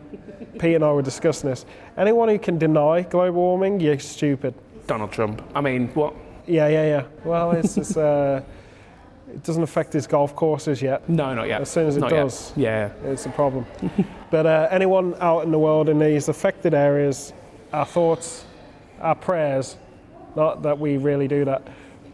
[0.59, 1.65] Pete and I were discussing this.
[1.97, 4.53] Anyone who can deny global warming, you're stupid.
[4.87, 5.41] Donald Trump.
[5.55, 6.13] I mean, what?
[6.45, 7.03] Yeah, yeah, yeah.
[7.23, 8.41] Well, it's, it's uh,
[9.33, 11.07] it doesn't affect his golf courses yet.
[11.09, 11.61] No, not yet.
[11.61, 12.23] As soon as it Not yet.
[12.23, 12.53] does.
[12.55, 12.91] Yeah.
[13.05, 13.65] It's a problem.
[14.31, 17.33] but uh, anyone out in the world in these affected areas,
[17.73, 18.45] our thoughts,
[19.01, 19.77] our prayers,
[20.35, 21.67] not that we really do that,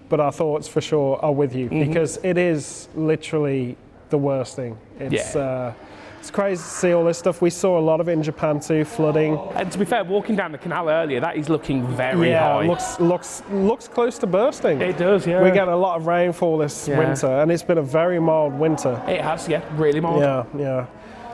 [0.09, 1.87] but our thoughts for sure are with you Mm-hmm.
[1.89, 3.75] because it is literally
[4.09, 4.77] the worst thing.
[4.99, 5.41] It's Yeah.
[5.41, 5.73] uh,
[6.19, 7.41] It's crazy to see all this stuff.
[7.41, 9.37] We saw a lot of it in Japan too, flooding.
[9.55, 12.65] And to be fair, walking down the canal earlier, that is looking very yeah, high.
[12.65, 14.79] looks looks looks close to bursting.
[14.81, 15.43] it does, yeah.
[15.43, 16.97] we get a lot of rainfall this Yeah.
[16.97, 19.01] winter, and it's been a very mild winter.
[19.05, 20.21] It has, yeah, really mild.
[20.21, 20.85] Yeah, yeah.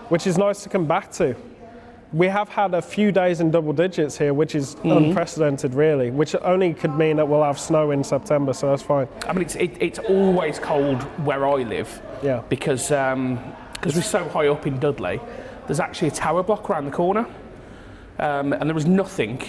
[0.10, 1.36] Which is nice to come back to.
[2.12, 4.92] We have had a few days in double digits here, which is Mm-hmm.
[4.92, 6.10] unprecedented, really.
[6.10, 9.08] Which only could mean that we'll have snow in September, so that's fine.
[9.28, 12.42] I mean, it's, it, it's always cold where I live Yeah.
[12.50, 13.38] because um,
[13.82, 15.20] cause we're so high up in Dudley.
[15.68, 17.28] There's actually a tower block around the corner,
[18.18, 19.40] um, and there is nothing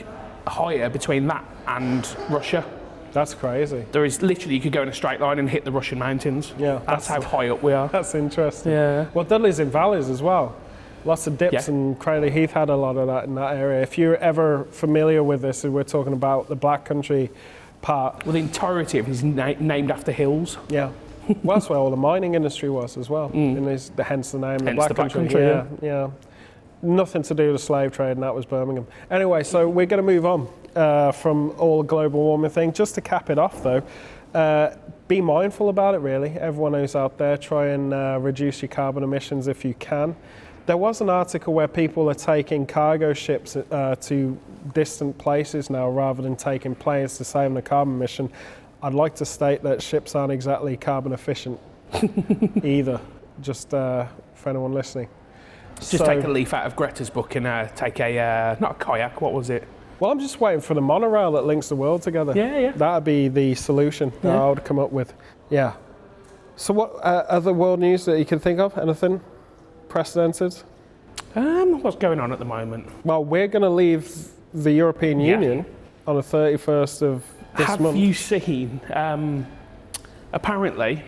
[0.47, 2.63] higher between that and Russia.
[3.13, 3.87] That's crazy.
[3.91, 6.53] There is literally you could go in a straight line and hit the Russian mountains.
[6.59, 7.89] Yeah, that's, that's- how high up we are.
[7.93, 8.73] That's interesting.
[8.73, 9.07] Yeah.
[9.15, 10.55] Well, Dudley's in valleys as well.
[11.05, 11.75] Lots of dips, Yeah.
[11.75, 13.81] and Cradley Heath had a lot of that in that area.
[13.83, 17.31] If you're ever familiar with this, we're talking about the Black Country
[17.81, 18.25] part.
[18.27, 20.59] Well, the entirety of it is na- named after hills.
[20.69, 20.91] Yeah.
[21.43, 23.31] well, that's where all the mining industry was as well.
[23.33, 24.77] And is the, hence the name, the Mm.
[24.77, 25.41] Black the Black Country.
[25.41, 26.11] Country, yeah, yeah.
[26.83, 28.87] Nothing to do with the slave trade, and that was Birmingham.
[29.11, 32.73] Anyway, so we're going to move on uh, from all the global warming thing.
[32.73, 33.83] Just to cap it off, though,
[34.35, 34.75] uh,
[35.09, 35.99] be mindful about it.
[35.99, 40.15] Really, everyone who's out there, try and uh, reduce your carbon emissions if you can.
[40.67, 44.39] There was an article where people are taking cargo ships uh, to
[44.75, 48.31] distant places now rather than taking planes to save on the carbon emission.
[48.83, 51.59] I'd like to state that ships aren't exactly carbon efficient
[52.65, 53.01] either,
[53.41, 55.09] just uh, for anyone listening.
[55.77, 58.73] Just So- take a leaf out of Greta's book and uh, take a uh, not
[58.73, 59.21] a kayak.
[59.21, 59.67] What was it?
[59.99, 62.33] Well, I'm just waiting for the monorail that links the world together.
[62.35, 62.73] Yeah, yeah.
[62.73, 64.43] That'd be the solution that Yeah.
[64.45, 65.13] I would come up with.
[65.51, 65.75] Yeah.
[66.57, 68.77] So, what uh, other world news that you can think of?
[68.79, 69.21] Anything
[69.91, 70.57] precedented?
[71.35, 72.89] Um, what's going on at the moment?
[73.05, 75.33] Well, we're going to leave the European Yeah.
[75.39, 75.67] Union
[76.07, 77.23] on the 31st of
[77.57, 77.97] this Have month.
[77.99, 78.81] you seen?
[78.93, 79.47] Um,
[80.33, 81.03] apparently,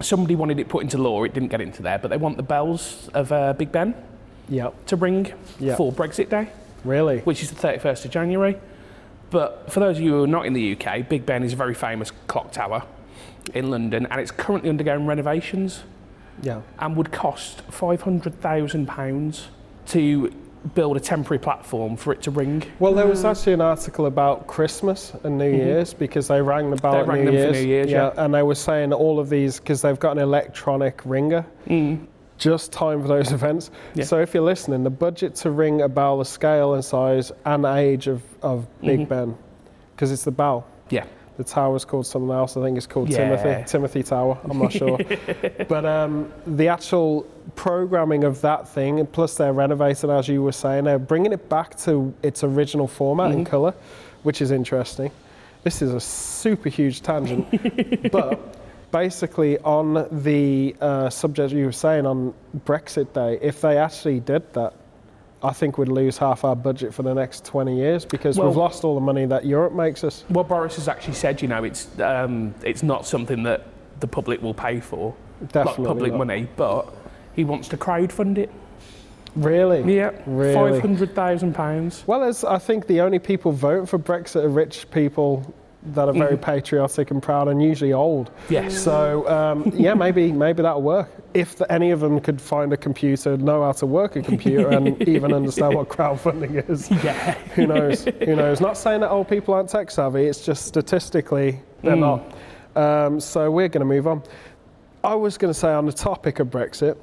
[0.00, 1.24] somebody wanted it put into law.
[1.24, 3.94] It didn't get into there, but they want the bells of uh, Big Ben
[4.48, 4.86] Yep.
[4.86, 5.74] to ring Yeah.
[5.76, 6.48] for Brexit Day,
[6.84, 7.18] Really?
[7.20, 8.56] which is the 31st of January.
[9.30, 11.56] But for those of you who are not in the UK, Big Ben is a
[11.56, 12.84] very famous clock tower
[13.54, 15.82] in London, and it's currently undergoing renovations
[16.42, 16.60] Yeah.
[16.78, 19.44] and would cost £500,000
[19.86, 20.32] to
[20.74, 22.62] build a temporary platform for it to ring.
[22.78, 23.30] Well, there was mm.
[23.30, 25.66] actually an article about Christmas and New mm-hmm.
[25.66, 28.12] Year's because they rang the bell They at rang New them for New Year's, yeah.
[28.16, 31.46] and they were saying all of these because they've got an electronic ringer.
[31.66, 32.06] Mm.
[32.38, 33.70] Just time for those events.
[33.94, 34.04] Yeah.
[34.04, 37.64] So if you're listening, the budget to ring a bell, the scale and size and
[37.64, 39.08] age of, of Big Mm-hmm.
[39.08, 39.38] Ben,
[39.94, 40.66] because it's the bell.
[40.90, 41.06] Yeah.
[41.36, 42.56] The tower's called something else.
[42.56, 43.36] I think it's called Yeah.
[43.36, 43.64] Timothy.
[43.70, 44.38] Timothy Tower.
[44.48, 44.98] I'm not sure.
[45.68, 50.52] but um, the actual programming of that thing, and plus they're renovating, as you were
[50.52, 53.38] saying, they're bringing it back to its original format Mm-hmm.
[53.38, 53.74] and colour,
[54.22, 55.10] which is interesting.
[55.62, 58.56] This is a super huge tangent, but
[58.92, 62.32] basically on the uh, subject you were saying on
[62.64, 64.72] Brexit Day, if they actually did that,
[65.46, 68.56] I think we'd lose half our budget for the next 20 years because Well- we've
[68.56, 70.24] lost all the money that Europe makes us.
[70.28, 73.62] Well, Boris has actually said, you know, it's um, it's not something that
[74.00, 75.14] the public will pay for,
[75.52, 76.18] Definitely like public not.
[76.18, 76.92] money, but
[77.34, 78.50] he wants to crowdfund it.
[79.36, 79.94] Really?
[79.94, 80.54] Yeah, Really?
[80.54, 82.02] five hundred thousand pounds.
[82.06, 85.44] Well, as I think the only people voting for Brexit are rich people
[85.94, 86.42] that are very Mm-hmm.
[86.44, 88.30] patriotic and proud and usually old.
[88.48, 88.76] Yes.
[88.82, 92.76] So um, yeah, maybe maybe that'll work if the, any of them could find a
[92.76, 96.90] computer, know how to work a computer, and even understand what crowdfunding is.
[97.04, 97.34] Yeah.
[97.54, 98.04] Who knows?
[98.04, 98.60] Who knows?
[98.60, 100.24] Not saying that old people aren't tech savvy.
[100.24, 102.22] It's just statistically they're Mm.
[102.74, 103.06] not.
[103.06, 104.22] Um, so we're going to move on.
[105.04, 106.96] I was going to say on the topic of Brexit.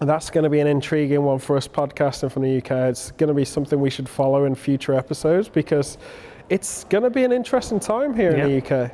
[0.00, 2.70] That's going to be an intriguing one for us podcasting from the UK.
[2.90, 5.98] It's going to be something we should follow in future episodes because
[6.48, 8.90] it's going to be an interesting time here in the UK.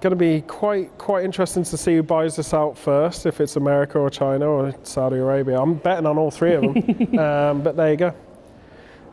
[0.00, 3.56] Going to be quite quite interesting to see who buys this out first, if it's
[3.56, 5.60] America or China or Saudi Arabia.
[5.60, 8.14] I'm betting on all three of them, um, but there you go.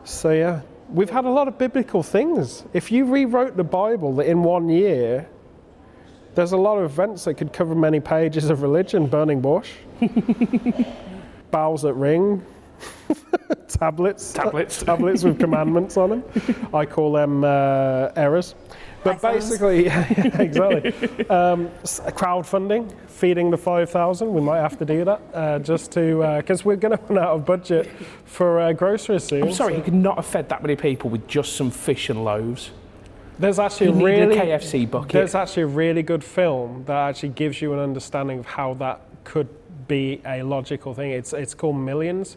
[0.04, 2.64] So yeah, we've had a lot of biblical things.
[2.74, 5.26] If you rewrote the Bible in one year,
[6.34, 9.06] there's a lot of events that could cover many pages of religion.
[9.06, 9.72] Burning bush,
[11.50, 12.44] bowels that ring,
[13.68, 14.82] tablets, Tablets.
[14.84, 16.24] tablets with commandments on them.
[16.74, 18.54] I call them uh, errors.
[19.02, 19.34] But iPhones.
[19.34, 21.28] basically, yeah, exactly.
[21.28, 21.68] Um,
[22.16, 24.32] crowdfunding, feeding the 5,000.
[24.32, 27.34] We might have to do that uh, just to, because we're going to run out
[27.34, 27.86] of budget
[28.24, 29.42] for uh, groceries soon.
[29.44, 32.08] I'm sorry, so- you could not have fed that many people with just some fish
[32.08, 32.70] and loaves.
[33.38, 35.12] There's actually You a really a KFC bucket.
[35.12, 39.00] There's actually a really good film that actually gives you an understanding of how that
[39.24, 39.48] could
[39.88, 41.10] be a logical thing.
[41.10, 42.36] It's it's called Millions,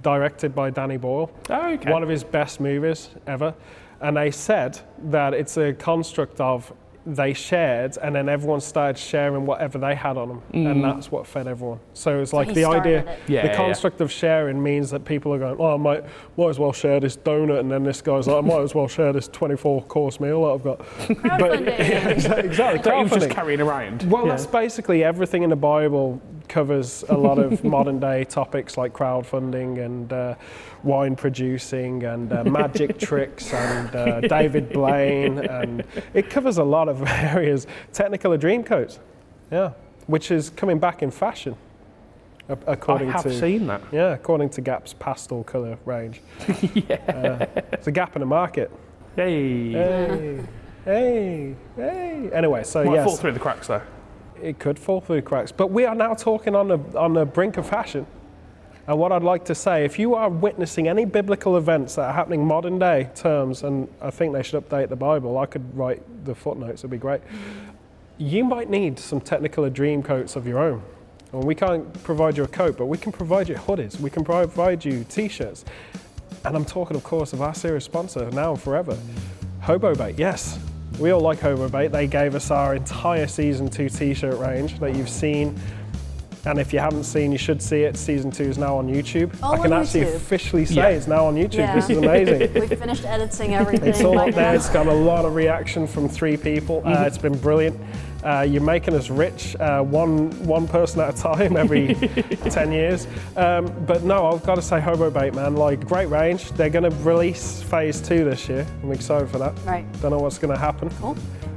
[0.00, 1.30] directed by Danny Boyle.
[1.50, 1.90] Oh, okay.
[1.90, 3.54] One of his best movies ever.
[4.00, 6.72] And they said that it's a construct of
[7.04, 10.82] they shared, and then everyone started sharing whatever they had on them, and mm.
[10.82, 11.80] that's what fed everyone.
[11.94, 13.06] So it's like the idea, it.
[13.06, 13.56] Yeah, the yeah, yeah.
[13.56, 16.04] construct of sharing means that people are going, "Oh, I might,
[16.36, 18.86] might as well share this donut," and then this guy's like, "I might as well
[18.86, 22.38] share this 24-course meal that I've got." Crowdfunding.
[22.44, 22.82] exactly.
[22.82, 24.08] That he was just carrying around.
[24.08, 24.30] Well, Yeah.
[24.30, 26.22] that's basically everything in the Bible
[26.56, 30.34] covers a lot of modern day topics like crowdfunding and uh,
[30.82, 35.38] wine producing and uh, magic tricks and uh, David Blaine.
[35.38, 37.66] And it covers a lot of areas.
[37.94, 38.98] Technicolor Dreamcoat,
[39.50, 39.72] yeah,
[40.06, 41.56] which is coming back in fashion,
[42.50, 43.32] a- I according have to.
[43.40, 43.80] seen that.
[43.90, 46.20] Yeah, according to Gap's pastel colour range.
[46.74, 47.46] yeah.
[47.72, 48.70] it's a gap in the market.
[49.16, 49.72] Hey.
[49.72, 50.40] Hey,
[50.84, 52.30] hey, hey.
[52.32, 53.80] Anyway, so Might yes fall through the cracks though.
[54.42, 55.52] It could fall through the cracks.
[55.52, 58.06] But we are now talking on the, on the brink of fashion.
[58.86, 62.12] And what I'd like to say, if you are witnessing any biblical events that are
[62.12, 66.02] happening modern day terms, and I think they should update the Bible, I could write
[66.24, 67.20] the footnotes, it'd be great.
[68.18, 70.82] You might need some technical dream coats of your own.
[71.32, 74.24] And we can't provide you a coat, but we can provide you hoodies, we can
[74.24, 75.64] provide you t shirts.
[76.44, 78.98] And I'm talking, of course, of our serious sponsor now and forever,
[79.60, 80.18] Hobo Bait.
[80.18, 80.58] Yes,
[80.98, 85.08] we all like Hobo They gave us our entire season two T-shirt range that you've
[85.08, 85.58] seen.
[86.44, 87.96] And if you haven't seen, you should see it.
[87.96, 89.32] Season two is now on YouTube.
[89.42, 90.16] All I can on actually YouTube.
[90.16, 90.88] officially say Yeah.
[90.88, 91.54] it's now on YouTube.
[91.54, 91.74] Yeah.
[91.76, 92.52] This is amazing.
[92.54, 93.88] We've finished editing everything.
[93.88, 94.54] It's all right up there.
[94.54, 96.82] It's got a lot of reaction from three people.
[96.84, 97.78] Uh, it's been brilliant.
[98.24, 101.94] Uh, you're making us rich, uh, one one person at a time every
[102.50, 103.06] ten years.
[103.36, 106.52] Um, but no, I've got to say, Hobo Bait, man, like great range.
[106.52, 108.64] They're going to release phase two this year.
[108.82, 109.54] I'm excited for that.
[109.64, 109.84] Right.
[110.00, 111.16] Don't know what's going to happen, Cool.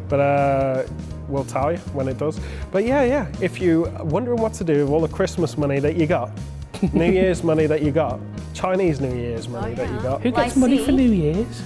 [0.09, 0.83] but uh,
[1.27, 2.39] we'll tell you when it does.
[2.71, 3.27] But yeah, yeah.
[3.41, 6.31] If you're wondering what to do with all the Christmas money that you got,
[6.93, 8.19] New Year's money that you got,
[8.55, 10.85] Chinese New Year's money Oh, that you got, Who gets I money see.
[10.85, 11.61] for New Year's?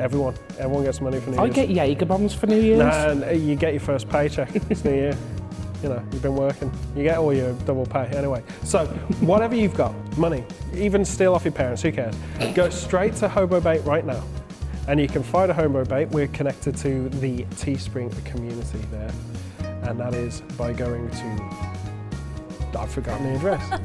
[0.00, 1.50] Everyone, everyone gets money for New Year's.
[1.50, 2.78] I get Jaeger bombs for New Year's.
[2.80, 4.50] Nah, and uh, you get your first paycheck.
[4.70, 5.16] It's New Year.
[5.82, 6.70] You know, you've been working.
[6.94, 8.42] You get all your double pay anyway.
[8.64, 8.86] So,
[9.20, 12.14] whatever you've got, money, even steal off your parents, who cares?
[12.54, 14.22] Go straight to Hobo Bait right now.
[14.88, 16.08] And you can find a Hobo Bait.
[16.08, 19.12] We're connected to the Teespring community there.
[19.82, 23.70] And that is by going to, I've forgotten the address.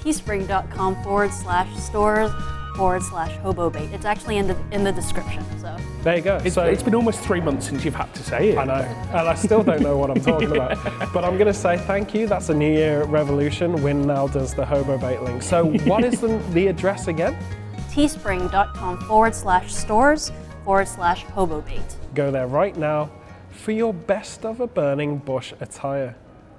[0.00, 2.32] teespring.com forward slash stores
[2.76, 3.90] forward slash hobo bait.
[3.92, 5.44] It's actually in the in the description.
[5.60, 6.36] So There you go.
[6.44, 8.58] It's, so, it's been almost three months since you've had to say it.
[8.58, 10.76] I know, and I still don't know what I'm talking about.
[11.12, 12.26] But I'm going to say thank you.
[12.26, 13.82] That's a New Year revolution.
[13.82, 15.42] Win now does the Hobo Bait link.
[15.42, 17.36] So, what is the, the address again?
[17.90, 20.30] teespring.com forward slash stores
[20.64, 21.96] forward slash hobo bait.
[22.14, 23.10] Go there right now
[23.50, 26.14] for your best of a burning bush attire,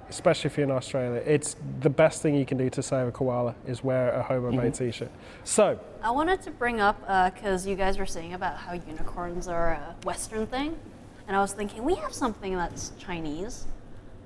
[0.08, 1.22] especially if you're in Australia.
[1.26, 4.50] It's the best thing you can do to save a koala is wear a Hobo
[4.50, 4.84] Bait mm-hmm.
[4.84, 5.10] t-shirt.
[5.44, 9.48] So, I wanted to bring up uh, because you guys were saying about how unicorns
[9.48, 10.76] are a Western thing,
[11.26, 13.66] and I was thinking we have something that's Chinese,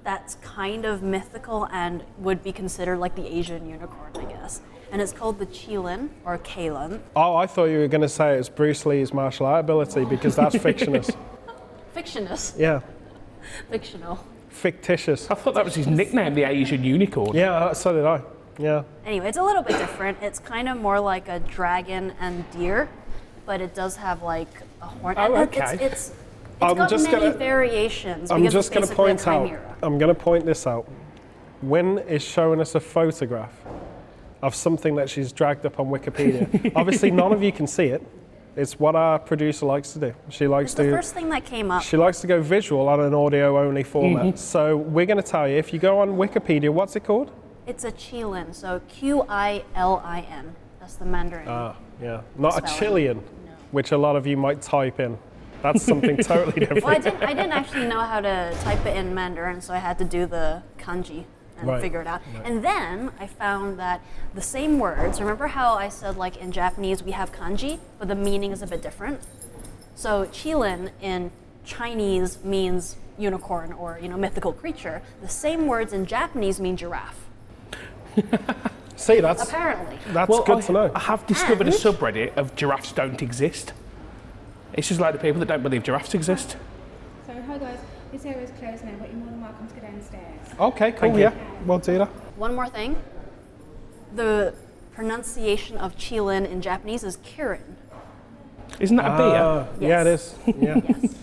[0.04, 4.60] that's kind of mythical and would be considered like the Asian unicorn, I guess.
[4.90, 7.00] And it's called the Qilin or Kalin.
[7.16, 10.36] oh, I thought you were going to say it's Bruce Lee's martial art ability because
[10.36, 11.16] that's fictionist.
[11.96, 12.80] Fictionist, Yeah,
[13.70, 14.22] fictional.
[14.52, 15.30] Fictitious.
[15.30, 17.34] I thought that was his nickname, the Asian unicorn.
[17.36, 18.20] Yeah, uh, so did I.
[18.58, 18.82] Yeah.
[19.06, 20.18] Anyway, it's a little bit different.
[20.22, 22.88] It's kind of more like a dragon and deer,
[23.46, 24.48] but it does have like
[24.82, 25.14] a horn.
[25.18, 25.84] Oh, and It's, okay.
[25.84, 26.12] it's, it's
[26.60, 28.30] I'm got just many gonna- variations.
[28.30, 29.76] I'm just going going to to point out.
[29.82, 30.86] I'm going to point this out.
[31.62, 33.52] Wynn is showing us a photograph
[34.42, 36.72] of something that she's dragged up on Wikipedia.
[36.76, 38.02] Obviously, none of you can see it.
[38.54, 40.14] It's what our producer likes to do.
[40.28, 41.82] She likes It's the first thing that came up.
[41.82, 44.26] She likes to go visual on an audio-only format.
[44.26, 44.36] Mm-hmm.
[44.36, 47.30] So we're going to tell you if you go on Wikipedia, what's it called?
[47.66, 50.54] It's a Qilin, so Q I L I N.
[50.80, 51.46] That's the Mandarin.
[51.48, 52.78] Ah, yeah, not a Spelling.
[52.78, 53.52] Chilean, No.
[53.70, 55.16] which a lot of you might type in.
[55.62, 56.82] That's something totally different.
[56.84, 59.78] well, I didn't, I didn't actually know how to type it in Mandarin, so I
[59.78, 61.24] had to do the kanji
[61.62, 61.80] and Right.
[61.80, 62.20] figure it out.
[62.44, 64.00] And then I found that
[64.34, 68.14] the same words, remember how I said, like in Japanese, we have kanji, but the
[68.14, 69.20] meaning is a bit different?
[69.94, 71.30] So, Qilin in
[71.64, 75.02] Chinese means unicorn or you know mythical creature.
[75.20, 77.20] The same words in Japanese mean giraffe.
[78.96, 79.98] See, that's Apparently.
[80.08, 80.90] that's Well, good I, to know.
[80.94, 83.72] I have discovered a subreddit of giraffes don't exist.
[84.74, 86.56] It's just like the people that don't believe giraffes exist.
[87.26, 87.78] So, hi guys,
[88.12, 90.40] this area is closed now, but you're more than welcome to go downstairs.
[90.58, 91.00] Okay, cool.
[91.00, 91.18] Thank.
[91.18, 92.08] Yeah, we'll do that.
[92.36, 92.96] One more thing.
[94.14, 94.54] The
[94.94, 97.60] pronunciation of Qilin in Japanese is Kirin.
[98.80, 99.36] Isn't that a beer?
[99.42, 100.34] Ah, Yeah, it is.
[100.58, 100.80] Yeah.
[100.86, 101.14] Yes.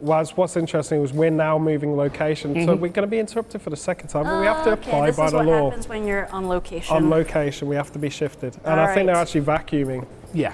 [0.00, 3.70] Was what's interesting was we're now moving location, so we're going to be interrupted for
[3.70, 5.46] the second time, but we have to Oh, okay, apply this by is the what
[5.46, 5.70] law.
[5.70, 6.94] happens when you're on location.
[6.94, 10.06] On location, we have to be shifted, and All I think they're actually vacuuming.
[10.34, 10.52] Yeah.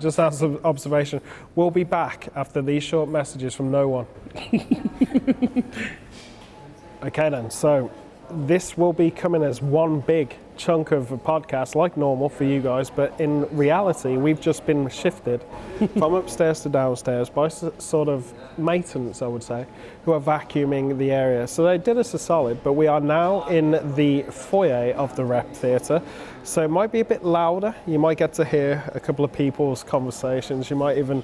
[0.00, 1.20] just as an observation.
[1.54, 4.06] We'll be back after these short messages from no one.
[7.04, 7.50] okay, then.
[7.50, 7.90] So,
[8.30, 12.60] this will be coming as one big chunk of a podcast, like normal for you
[12.60, 15.44] guys, but in reality, we've just been shifted
[15.98, 19.66] from upstairs to downstairs by s- sort of maintenance, I would say,
[20.04, 21.46] who are vacuuming the area.
[21.46, 25.24] So they did us a solid, but we are now in the foyer of the
[25.24, 26.00] Rep Theatre.
[26.42, 27.74] So it might be a bit louder.
[27.86, 30.70] You might get to hear a couple of people's conversations.
[30.70, 31.22] You might even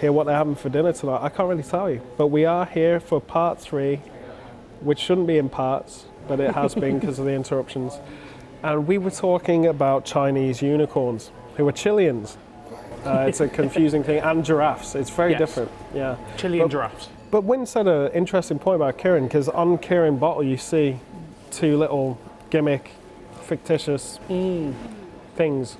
[0.00, 1.20] hear what they're having for dinner tonight.
[1.22, 2.00] I can't really tell you.
[2.16, 3.96] But we are here for part three,
[4.80, 7.98] which shouldn't be in parts, but it has been because of the interruptions.
[8.62, 12.36] And we were talking about Chinese unicorns, who are Chileans.
[13.04, 14.94] Uh, it's a confusing thing, and giraffes.
[14.94, 15.38] It's very Yes.
[15.40, 15.70] different.
[15.94, 16.16] Yeah.
[16.36, 17.08] Chilean But- giraffes.
[17.30, 20.98] But Wynn said an interesting point about Kirin, because on Kirin bottle you see
[21.50, 22.18] two little
[22.50, 22.92] gimmick,
[23.42, 24.18] fictitious
[25.36, 25.76] things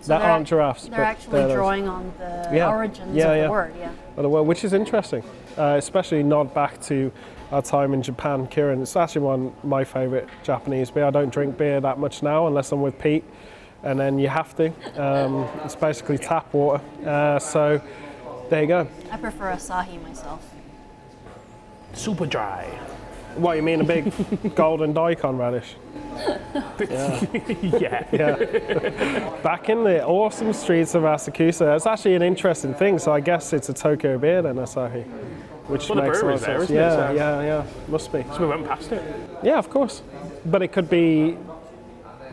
[0.00, 0.82] So that they're aren't giraffes.
[0.88, 2.68] They're but actually they're drawing on the Yeah.
[2.70, 3.44] origins Yeah, of yeah.
[3.44, 3.74] the word.
[3.78, 3.90] Yeah.
[4.16, 5.22] of the world, which is interesting,
[5.58, 7.12] uh, especially nod back to
[7.52, 8.46] our time in Japan.
[8.46, 11.04] Kirin, it's actually one of my favourite Japanese beer.
[11.04, 13.24] I don't drink beer that much now unless I'm with Pete,
[13.82, 14.68] and then you have to.
[14.96, 16.82] Um, it's basically tap water.
[17.06, 17.80] Uh, so
[18.48, 18.88] there you go.
[19.12, 20.42] I prefer Asahi myself.
[21.92, 22.66] Super dry.
[23.36, 24.12] What you mean, a big
[24.54, 25.74] golden daikon radish?
[26.80, 28.06] yeah.
[28.12, 29.40] Yeah.
[29.42, 32.98] Back in the awesome streets of Asakusa, it's actually an interesting thing.
[32.98, 35.04] So I guess it's a Tokyo beer then, Asahi.
[35.68, 36.64] Which Well, makes lot brewery's there, sense.
[36.64, 36.80] isn't it?
[36.80, 37.64] yeah, So- yeah, yeah.
[37.88, 38.24] Must be.
[38.34, 39.02] So we went past it.
[39.42, 40.02] Yeah, of course.
[40.44, 41.36] But it could be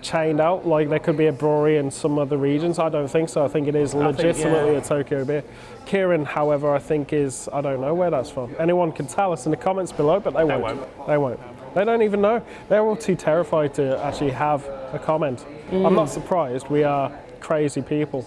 [0.02, 2.80] chained out, like there could be a brewery in some other regions.
[2.80, 3.44] I don't think so.
[3.44, 4.78] I think it is think, legitimately yeah.
[4.80, 5.44] a Tokyo beer.
[5.86, 8.56] Kirin, however, I think is, I don't know where that's from.
[8.60, 10.62] Anyone can tell us in the comments below, but they won't.
[10.62, 11.08] won't.
[11.08, 11.40] They won't.
[11.76, 12.42] They don't even know.
[12.70, 15.46] They're all too terrified to actually have a comment.
[15.72, 15.96] I'm Mm.
[15.96, 16.70] not surprised.
[16.70, 18.26] We are crazy people.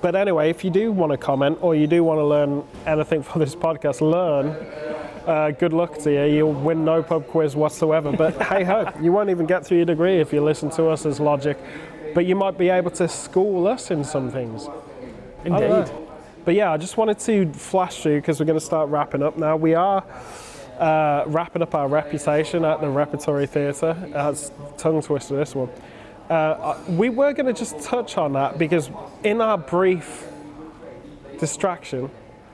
[0.00, 3.22] But anyway, if you do want to comment or you do want to learn anything
[3.30, 4.48] for this podcast, learn.
[5.26, 6.36] Uh, good luck to you.
[6.36, 8.10] You'll win no pub quiz whatsoever.
[8.12, 11.04] But hey ho, you won't even get through your degree if you listen to us
[11.06, 11.58] as logic.
[12.14, 14.66] But you might be able to school us in some things.
[15.44, 15.80] I don't know.
[15.82, 15.94] Indeed.
[16.44, 19.36] But yeah, I just wanted to flash through because we're going to start wrapping up
[19.36, 19.56] now.
[19.56, 20.04] We are
[20.78, 23.94] uh, wrapping up our reputation at the Repertory Theatre.
[24.10, 25.68] That's tongue twister, this one.
[26.30, 28.88] Uh, we were going to just touch on that because
[29.24, 30.28] in our brief
[31.40, 32.08] distraction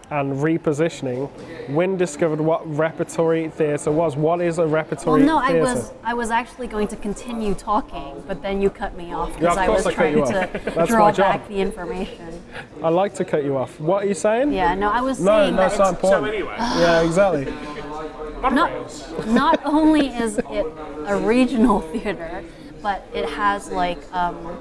[0.09, 1.29] and repositioning,
[1.69, 4.17] Wynn discovered what repertory theatre was.
[4.17, 5.81] What is a repertory Well, repertory no, I theatre?
[5.81, 9.37] was I was actually going to continue talking, but then you cut me off Yeah,
[9.41, 12.41] because of I was I trying to That's draw back the information.
[12.83, 13.79] I like to cut you off.
[13.79, 14.53] What are you saying?
[14.55, 17.45] Yeah, no, I was No, saying that's that not it's, So anyway, yeah, exactly.
[18.41, 19.27] monorails.
[19.35, 20.67] not only is it
[21.07, 22.43] a regional theater,
[22.83, 24.59] but it has like um,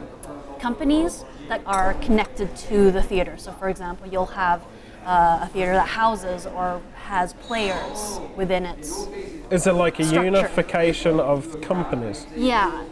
[0.59, 3.37] companies that are connected to the theater.
[3.37, 4.63] So, for example, you'll have
[5.05, 9.07] uh, a theater that houses or has players within its.
[9.51, 10.25] Is it like a Structure.
[10.25, 12.25] unification of companies?
[12.35, 12.83] Yeah.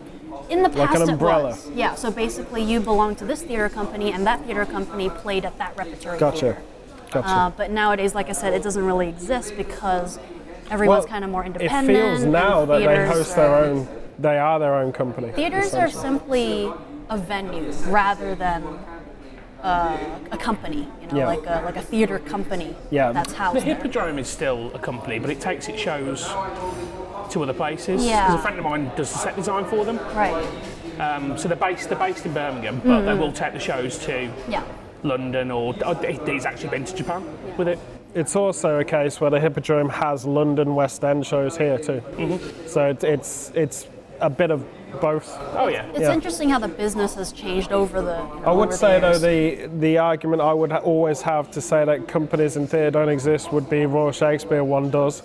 [0.50, 1.44] In the past, Like an it umbrella.
[1.50, 1.70] was.
[1.72, 1.96] Yeah.
[1.96, 5.76] So basically, you belong to this theater company, and that theater company played at that
[5.78, 6.40] repertory Gotcha.
[6.40, 6.62] theater.
[7.12, 7.28] Gotcha.
[7.28, 10.20] Uh, but nowadays, like I said, it doesn't really exist because
[10.70, 11.90] everyone's kind of more independent.
[11.90, 13.88] It feels now that they host their own.
[14.20, 15.32] They are their own company.
[15.32, 16.72] Theaters are simply
[17.10, 18.64] a venue rather than
[19.62, 19.98] uh,
[20.32, 20.88] a company.
[21.02, 21.28] You know, Yeah.
[21.28, 22.76] like a like a theater company.
[22.92, 23.12] Yeah.
[23.12, 23.54] That's how.
[23.54, 23.62] The.
[23.62, 26.28] Hippodrome is still a company, but it takes its shows
[27.32, 28.06] to other places.
[28.06, 28.28] Yeah.
[28.28, 29.98] Because a friend of mine does the set design for them.
[30.16, 30.46] Right.
[31.00, 34.12] Um, so they're based, they're based in Birmingham, but they will take the shows to
[34.12, 34.52] Mm-hmm.
[34.52, 34.64] Yeah.
[35.04, 35.94] London or oh,
[36.26, 37.26] he's actually been to Japan
[37.58, 37.80] with it.
[38.16, 42.02] It's also a case where the Hippodrome has London West End shows here too.
[42.16, 42.68] Mm-hmm.
[42.68, 43.88] So it, it's it's
[44.24, 44.64] a bit of
[45.02, 45.38] both.
[45.58, 45.86] Oh yeah.
[45.90, 46.14] It's Yeah.
[46.14, 48.18] interesting how the business has changed over the.
[48.36, 51.52] You know, I would say the though the the argument I would ha- always have
[51.52, 54.64] to say that companies in theatre don't exist would be Royal Shakespeare.
[54.64, 55.22] One does.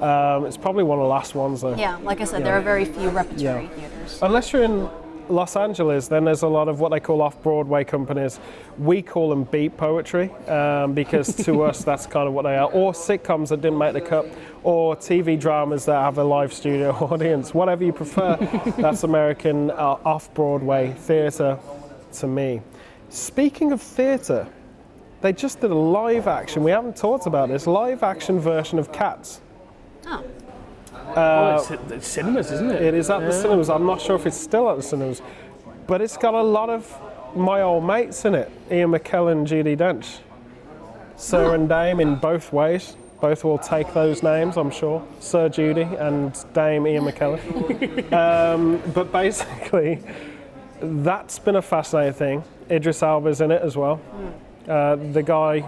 [0.00, 1.74] Um, it's probably one of the last ones though.
[1.74, 3.68] Yeah, like I said, there are very few repertory Yeah.
[3.68, 4.18] theaters.
[4.22, 4.88] Unless you're in
[5.28, 8.40] Los Angeles, then there's a lot of what they call off Broadway companies.
[8.78, 12.70] We call them beat poetry um, because to us that's kind of what they are.
[12.70, 14.26] Or sitcoms that didn't make the cut,
[14.62, 17.54] or TV dramas that have a live studio audience.
[17.54, 18.36] Whatever you prefer,
[18.78, 21.58] that's American uh, off Broadway theatre
[22.14, 22.62] to me.
[23.10, 24.46] Speaking of theatre,
[25.20, 26.62] they just did a live action.
[26.62, 29.40] We haven't talked about this live action version of Cats.
[30.06, 30.24] Oh,
[31.14, 32.82] well, it's, it's cinemas, isn't it?
[32.82, 33.70] It is at the cinemas.
[33.70, 35.22] I'm not sure if it's still at the cinemas,
[35.86, 38.50] but it's got a lot of my old mates in it.
[38.70, 40.18] Ian McKellen, Judi Dench,
[41.16, 42.96] Sir and Dame in both ways.
[43.20, 45.04] Both will take those names, I'm sure.
[45.18, 48.12] Sir Judy and Dame Ian McKellen.
[48.12, 50.00] um, but basically,
[50.80, 52.44] that's been a fascinating thing.
[52.70, 54.00] Idris Elba's in it as well.
[54.68, 55.64] Uh, the guy,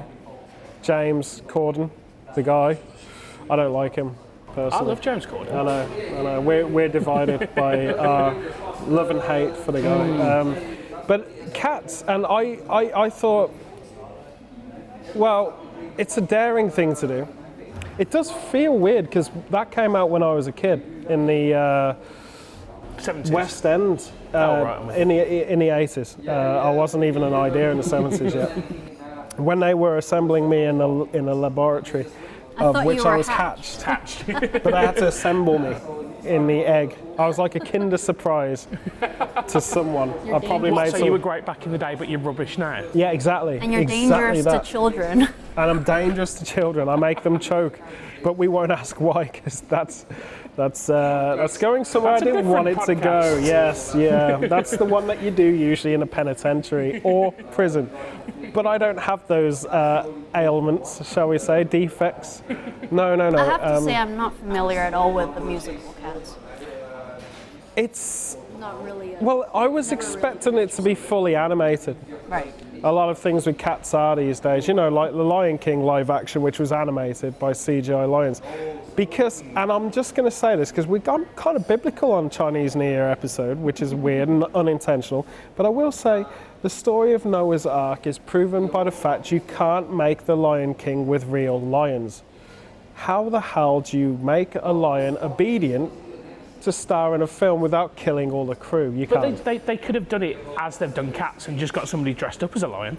[0.83, 1.91] James Corden,
[2.37, 2.79] the guy,
[3.49, 4.15] I don't like him
[4.51, 4.87] I personally.
[4.89, 5.53] love James Corden.
[5.55, 6.41] I know, I know.
[6.41, 8.35] We're, we're divided by our
[8.87, 10.39] love and hate for the guy.
[10.39, 10.57] Um,
[11.07, 13.53] but cats, and I, I, I thought,
[15.15, 15.59] well,
[15.99, 17.29] it's a daring thing to do.
[17.99, 21.55] It does feel weird because that came out when I was a kid in the
[21.55, 21.95] uh,
[22.99, 23.31] 70s.
[23.31, 26.27] West End uh, Oh, right, in the in the 80s.
[26.27, 28.51] Uh, I wasn't even an idea in the 70s yet.
[29.37, 32.05] When they were assembling me in a in a laboratory,
[32.61, 33.83] I of which I was hatched.
[33.83, 35.75] hatched, but they had to assemble me
[36.25, 36.97] in the egg.
[37.19, 38.67] I was like a Kinder surprise
[39.49, 40.11] to someone.
[40.33, 41.07] I probably made so some.
[41.07, 42.85] you were great back in the day, but you're rubbish now.
[42.95, 43.59] yeah, exactly.
[43.61, 44.65] And you're exactly dangerous that.
[44.65, 45.23] to children.
[45.23, 46.89] and I'm dangerous to children.
[46.89, 47.79] I make them choke,
[48.23, 50.07] but we won't ask why because that's
[50.61, 53.39] that's uh, that's going somewhere That's a I didn't want it different to go.
[53.39, 57.91] Yes, yeah, that's the one that you do usually in a penitentiary or prison.
[58.53, 62.43] But I don't have those uh, ailments, shall we say, defects.
[62.91, 63.39] No, no, no.
[63.39, 66.37] I have to um, say, I'm not familiar at all with the musical Cats.
[67.75, 69.15] it's Not really.
[69.15, 71.97] A, well, I was expecting it to be fully animated.
[72.29, 72.53] right.
[72.83, 74.67] A lot of things with cats are these days.
[74.67, 78.41] You know, like the Lion King live action, which was animated by CGI lions.
[78.97, 82.31] Because, and I'm just going to say this because we got kind of biblical on
[82.31, 85.27] Chinese New Year episode, which is weird and unintentional.
[85.57, 86.25] But I will say,
[86.63, 90.75] the story of Noah's Ark is proven by the fact you can't make the Lion
[90.75, 92.23] King with real lions.
[92.95, 95.91] How the hell do you make a lion obedient
[96.63, 98.93] to star in a film without killing all the crew?
[98.93, 99.45] You But they, can't.
[99.45, 102.43] they, they could have done it as they've done cats and just got somebody dressed
[102.45, 102.97] up as a lion.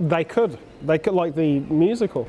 [0.00, 0.58] They could.
[0.82, 2.24] They could, like the musical,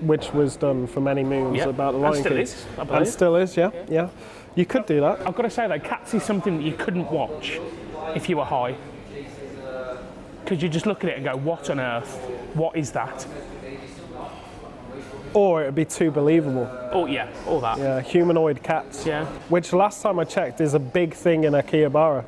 [0.00, 1.54] which was done for many moons Mm-hmm.
[1.56, 2.40] Yeah, about the and Lion still King.
[2.42, 4.08] is, I and still is, yeah, yeah.
[4.54, 5.20] You could do that.
[5.26, 7.60] I've got to say though, cats is something that you couldn't watch
[8.14, 8.74] if you were high.
[10.42, 12.16] Because you just look at it and go, what on earth?
[12.54, 13.26] What is that?
[15.34, 16.68] Or it'd be too believable.
[16.92, 17.78] Oh, yeah, all that.
[17.78, 19.06] Yeah, humanoid cats.
[19.06, 19.26] Yeah.
[19.48, 22.24] Which last time I checked is a big thing in Akihabara.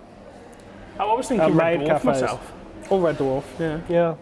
[0.98, 2.05] Oh, I was thinking Red Dwarf cafes.
[2.05, 2.53] myself.
[2.90, 3.44] Or Red Dwarf.
[3.59, 3.80] Yeah.
[3.88, 4.14] Yeah.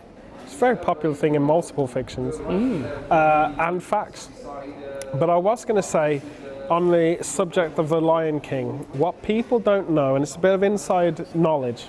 [0.45, 4.31] It's a very popular thing in multiple fictions uh, and facts.
[5.15, 6.23] But I was going to say,
[6.71, 10.55] on the subject of the Lion King, what people don't know, and it's a bit
[10.55, 11.87] of inside knowledge,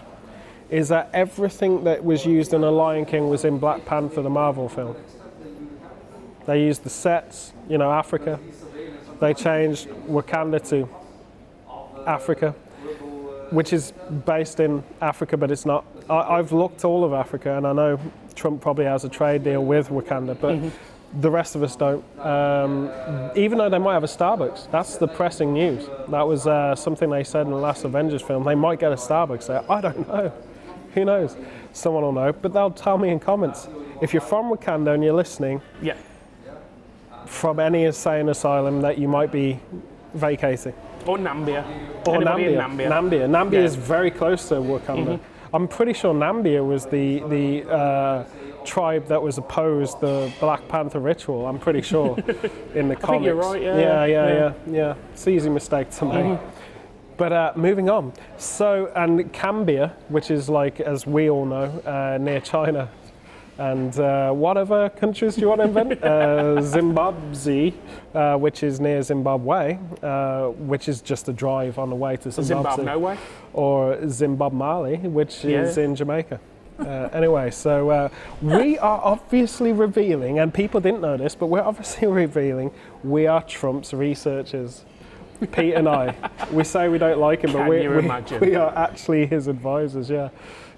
[0.69, 4.29] is that everything that was used in The Lion King was in Black Panther, the
[4.29, 4.95] Marvel film.
[6.49, 8.39] They used the sets, you know, Africa.
[9.19, 10.89] They changed Wakanda to
[12.07, 12.55] Africa,
[13.51, 13.93] which is
[14.25, 15.85] based in Africa, but it's not.
[16.09, 17.99] I, I've looked all of Africa, and I know
[18.33, 20.59] Trump probably has a trade deal with Wakanda, but
[21.21, 22.03] the rest of us don't.
[22.19, 22.89] Um,
[23.35, 25.87] even though they might have a Starbucks, that's the pressing news.
[26.07, 28.43] That was uh, something they said in the last Avengers film.
[28.43, 29.71] They might get a Starbucks there.
[29.71, 30.33] I don't know.
[30.95, 31.37] Who knows?
[31.73, 33.67] Someone will know, but they'll tell me in comments.
[34.01, 35.93] If you're from Wakanda and you're listening, Yeah.
[37.29, 39.59] From any insane asylum that you might be
[40.15, 40.73] vacating.
[41.05, 41.63] Or Nambia.
[42.07, 42.57] Or Anybody Nambia.
[42.57, 42.89] Nambia?
[42.89, 43.29] Nambia.
[43.29, 43.59] Nambia Yeah.
[43.65, 45.19] is very close to Wakanda.
[45.53, 48.23] I'm pretty sure Nambia was the the uh,
[48.65, 51.47] tribe that was opposed the Black Panther ritual.
[51.47, 52.17] I'm pretty sure
[52.75, 53.07] in the comics.
[53.07, 54.33] think you're right, yeah, yeah, yeah, yeah.
[54.33, 54.95] yeah, yeah.
[55.13, 56.39] It's an easy mistake to make.
[57.17, 58.13] But uh, moving on.
[58.37, 62.89] So, and Cambia, which is like, as we all know, uh, near China.
[63.59, 66.01] And uh, what other countries do you want to invent?
[66.01, 67.73] uh, Zimbabwe,
[68.15, 72.31] uh, which is near Zimbabwe, uh, which is just a drive on the way to
[72.31, 72.75] Zimbabwe.
[72.77, 73.17] Zimbabwe, no way.
[73.51, 76.39] Or Zimbabwe Mali, which is in Jamaica.
[76.79, 78.09] Uh, anyway, so uh,
[78.41, 82.71] we are obviously revealing, and people didn't know this, but we're obviously revealing
[83.03, 84.85] we are Trump's researchers.
[85.51, 86.15] Pete and I.
[86.51, 88.39] We say we don't like him, but we, we, imagine?
[88.39, 90.29] we are actually his advisors, yeah.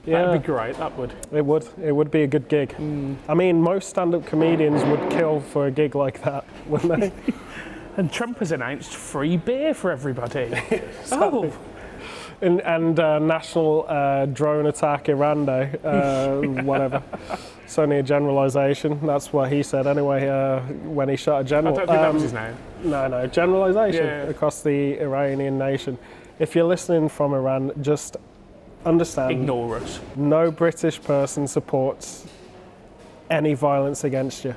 [0.06, 1.14] Yeah, That'd be great, that would.
[1.32, 1.68] it would.
[1.84, 2.70] It would be a good gig.
[2.78, 3.16] Mm.
[3.30, 7.12] I mean, most stand up comedians would kill for a gig like that, wouldn't they?
[7.98, 10.50] And Trump has announced free beer for everybody.
[11.12, 11.52] oh,
[12.40, 17.04] and and uh, national uh, drone attack Iran Day, uh, whatever.
[17.66, 18.98] It's only a generalisation.
[19.06, 21.74] That's what he said anyway uh, when he shot a general.
[21.76, 22.56] I don't think that was Um, his name.
[22.92, 24.24] No, no, generalisation Yeah.
[24.24, 25.98] across the Iranian nation.
[26.40, 28.16] If you're listening from Iran, just
[28.86, 30.00] understand Ignore us.
[30.16, 32.26] no British person supports
[33.30, 34.56] any violence against you.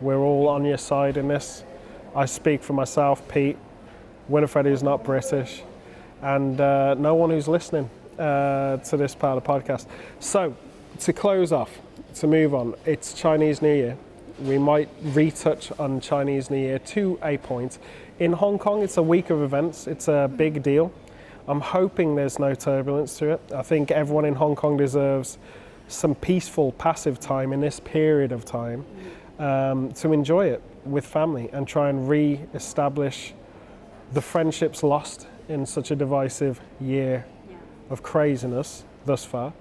[0.00, 1.64] We're all on your side in this.
[2.14, 3.56] I speak for myself, Pete.
[4.28, 5.62] Winifred is not British,
[6.22, 9.86] and uh, no one who's listening uh, to this part of the podcast.
[10.20, 10.54] So,
[11.00, 11.80] to close off,
[12.16, 13.96] to move on, it's Chinese New Year.
[14.42, 17.78] We might retouch on Chinese New Year to a point.
[18.18, 20.92] In Hong Kong, it's a week of events, it's a big deal.
[21.50, 23.40] I'm hoping there's no turbulence to it.
[23.52, 25.36] I think everyone in Hong Kong deserves
[25.88, 28.86] some peaceful, passive time in this period of time
[29.40, 33.34] um, to enjoy it with family and try and re establish
[34.12, 37.56] the friendships lost in such a divisive year Yeah.
[37.90, 39.52] of craziness thus far.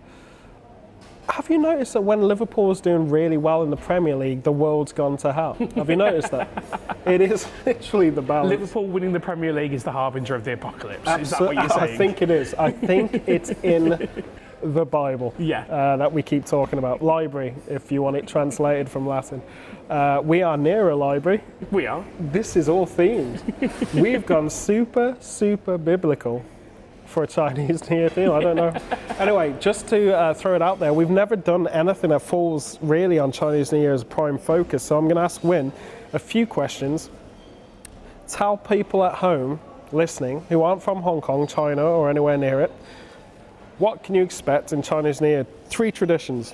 [1.30, 4.92] Have you noticed that when Liverpool's doing really well in the Premier League, the world's
[4.92, 5.54] gone to hell?
[5.76, 6.48] Have you noticed that?
[7.06, 8.50] It is literally the balance.
[8.52, 11.10] Liverpool winning the Premier League is the harbinger of the apocalypse.
[11.22, 11.94] is that what you're saying?
[11.94, 12.54] I think it is.
[12.56, 14.08] I think it's in
[14.62, 15.64] the Bible Yeah.
[15.64, 17.02] uh, that we keep talking about.
[17.02, 19.42] Library, if you want it translated from Latin.
[19.90, 21.42] Uh, we are near a library.
[21.72, 22.04] we are.
[22.20, 23.42] This is all themed.
[24.00, 26.44] We've gone super, super biblical
[27.10, 28.10] for a Chinese New Year.
[28.32, 28.74] I don't know.
[29.18, 33.20] anyway, just to uh, throw it out there, we've never done anything that falls really
[33.20, 34.84] on Chinese New Year as prime focus.
[34.84, 35.72] So I'm going to ask Win
[36.14, 37.10] a few questions.
[38.28, 39.60] Tell people at home
[39.92, 42.72] listening who aren't from Hong Kong, China, or anywhere near it,
[43.80, 45.48] what can you expect in Chinese New Year?
[45.70, 46.54] Three traditions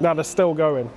[0.00, 0.90] that are still going.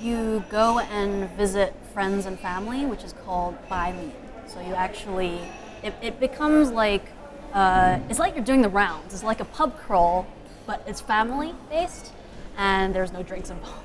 [0.00, 4.12] You go and visit friends and family, which is called Bai Li.
[4.46, 5.38] So you actually,
[5.82, 7.04] it, it becomes like,
[7.52, 9.12] uh, it's like you're doing the rounds.
[9.14, 10.26] It's like a pub crawl,
[10.66, 12.12] but it's family based,
[12.56, 13.78] and there's no drinks involved.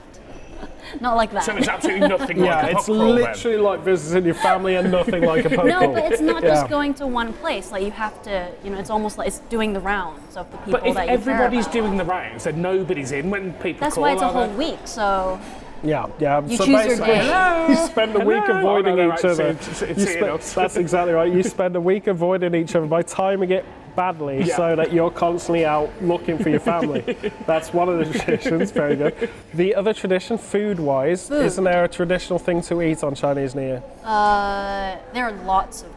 [1.02, 1.44] Not like that.
[1.44, 3.16] So it's absolutely nothing like Yeah, a it's pub crawl then.
[3.16, 5.94] literally like visiting your family and nothing like a pub no, crawl.
[5.94, 7.72] No, but it's not just going to one place.
[7.72, 10.58] Like you have to, you know, it's almost like it's doing the rounds of the
[10.60, 11.88] people But if that you everybody's care about.
[11.88, 14.04] doing the rounds, then nobody's in when people That's call.
[14.04, 14.56] why it's a whole they?
[14.72, 14.80] week.
[14.86, 15.40] So
[15.84, 16.42] Yeah, yeah.
[16.46, 17.66] You so choose your basically, day.
[17.70, 18.60] you spend a week Hello.
[18.60, 19.36] avoiding Oh, no, no, each right, other.
[19.36, 21.32] so it's- it's You spe- that's exactly right.
[21.32, 23.66] You spend a week avoiding each other by timing it
[23.96, 24.56] badly Yeah.
[24.56, 27.02] so that you're constantly out looking for your family.
[27.48, 28.70] that's one of the traditions.
[28.72, 29.30] Very good.
[29.56, 31.46] The other tradition, food-wise, Food.
[31.46, 33.84] isn't there a traditional thing to eat on Chinese New Year?
[34.04, 35.97] uh, there are lots of traditional things.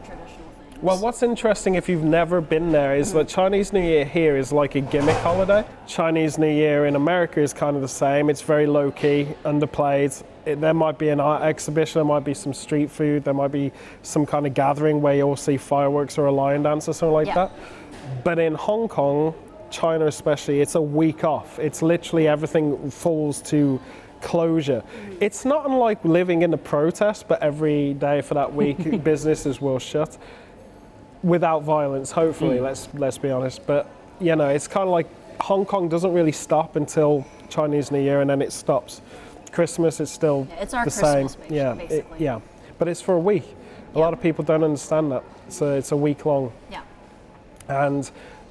[0.81, 4.51] Well, what's interesting if you've never been there is that Chinese New Year here is
[4.51, 5.63] like a gimmick holiday.
[5.85, 8.31] Chinese New Year in America is kind of the same.
[8.31, 10.23] It's very low key, underplayed.
[10.47, 13.51] It, there might be an art exhibition, there might be some street food, there might
[13.51, 13.71] be
[14.01, 17.27] some kind of gathering where you'll see fireworks or a lion dance or something like
[17.27, 17.35] Yeah.
[17.35, 17.51] that.
[18.23, 19.35] But in Hong Kong,
[19.69, 21.59] China especially, it's a week off.
[21.59, 23.79] It's literally everything falls to
[24.21, 24.81] closure.
[25.19, 29.77] It's not unlike living in a protest, but every day for that week, businesses will
[29.77, 30.17] shut
[31.23, 32.11] without violence.
[32.11, 32.63] Hopefully, hmm.
[32.63, 33.65] let's let's be honest.
[33.65, 35.07] But you know, it's kind of like
[35.41, 39.01] Hong Kong doesn't really stop until Chinese New Year, and then it stops.
[39.51, 41.47] Christmas is still Yeah, it's our the Christmas, same.
[41.47, 42.39] basi- yeah, it- yeah,
[42.79, 43.43] but it's for a week.
[43.95, 45.23] A lot of people don't understand that.
[45.49, 46.53] So it's a week long.
[46.71, 46.81] yeah.
[47.67, 48.09] And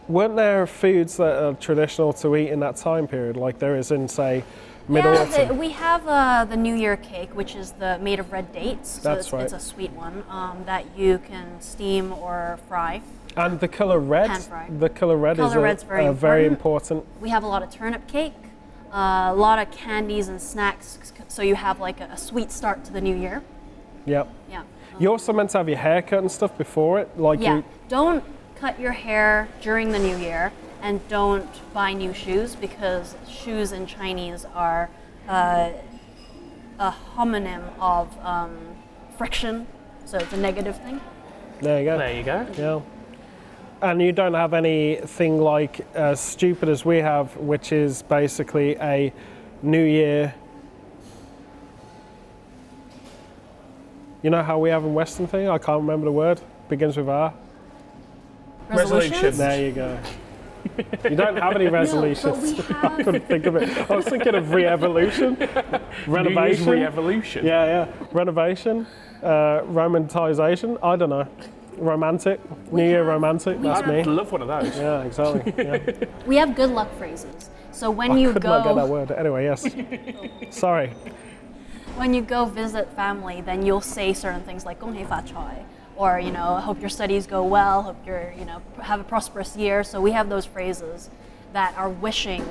[0.09, 3.91] weren't there foods that are traditional to eat in that time period, like there is
[3.91, 4.45] in, say,
[4.91, 8.33] Middle yeah, the, we have uh, the New Year cake, which is the made of
[8.33, 8.91] red dates.
[8.91, 9.45] So That's it's, right.
[9.45, 13.01] it's a sweet one um, that you can steam or fry.
[13.37, 14.31] and the color red,
[14.81, 17.03] the color red is Colour a, red's very a very important.
[17.03, 17.23] important.
[17.23, 18.35] We have a lot of turnip cake,
[18.93, 20.99] uh, a lot of candies and snacks.
[21.29, 23.45] So you have like a, a sweet start to the new year.
[24.07, 24.29] Yep.
[24.51, 24.65] Yeah.
[24.99, 27.59] You're also meant to have your hair cut and stuff before it, like Yeah.
[27.59, 27.65] you.
[27.89, 28.25] Don't
[28.57, 30.53] cut your hair during the new year
[30.83, 34.91] and don't buy new shoes because shoes in Chinese are
[35.29, 35.71] uh,
[36.79, 38.59] a homonym of um,
[39.17, 39.67] friction.
[40.05, 41.01] So it's a negative thing.
[41.61, 41.99] There you go.
[41.99, 42.47] There you go.
[42.57, 43.89] Yeah.
[43.89, 49.13] And you don't have anything like as stupid as we have, which is basically a
[49.63, 50.35] New Year.
[54.23, 55.49] You know how we have a Western thing?
[55.49, 56.41] I can't remember the word.
[56.69, 57.33] Begins with R.
[58.69, 59.13] Resolutions.
[59.13, 59.39] Resolutions?
[59.39, 59.99] There you go.
[61.05, 62.53] You don't have any resolutions.
[62.53, 63.91] No, but we I couldn't think of it.
[63.91, 66.69] I was thinking of re-evolution, New Year's renovation.
[66.69, 67.47] re-evolution.
[67.47, 68.07] yeah, yeah.
[68.13, 68.87] Renovation,
[69.23, 70.79] uh, romantisation.
[70.83, 71.27] I don't know.
[71.77, 72.41] Romantic.
[72.73, 73.61] New Year romantic.
[73.63, 74.01] That's have- me.
[74.01, 74.77] I'd love one of those.
[74.77, 75.53] Yeah, exactly.
[75.65, 76.07] Yeah.
[76.27, 77.51] We have good luck phrases.
[77.73, 79.11] So when I you could not get that go word.
[79.13, 79.65] Anyway, yes.
[80.51, 80.93] Sorry.
[81.97, 85.65] when you go visit family, then you'll say certain things like "gong hei fa chai,"
[86.01, 89.55] or you know, "hope your studies go well," "hope you're you know have a prosperous
[89.57, 91.11] year." So we have those phrases
[91.53, 92.43] that are wishing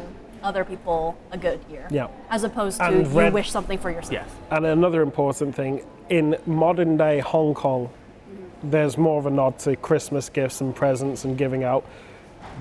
[0.43, 2.07] other people a good year, Yeah.
[2.29, 4.13] as opposed to And you red- wish something for yourself.
[4.51, 4.55] Yeah.
[4.55, 7.89] And another important thing in modern day Hong Kong,
[8.63, 11.83] there's more of a nod to Christmas gifts and presents and giving out,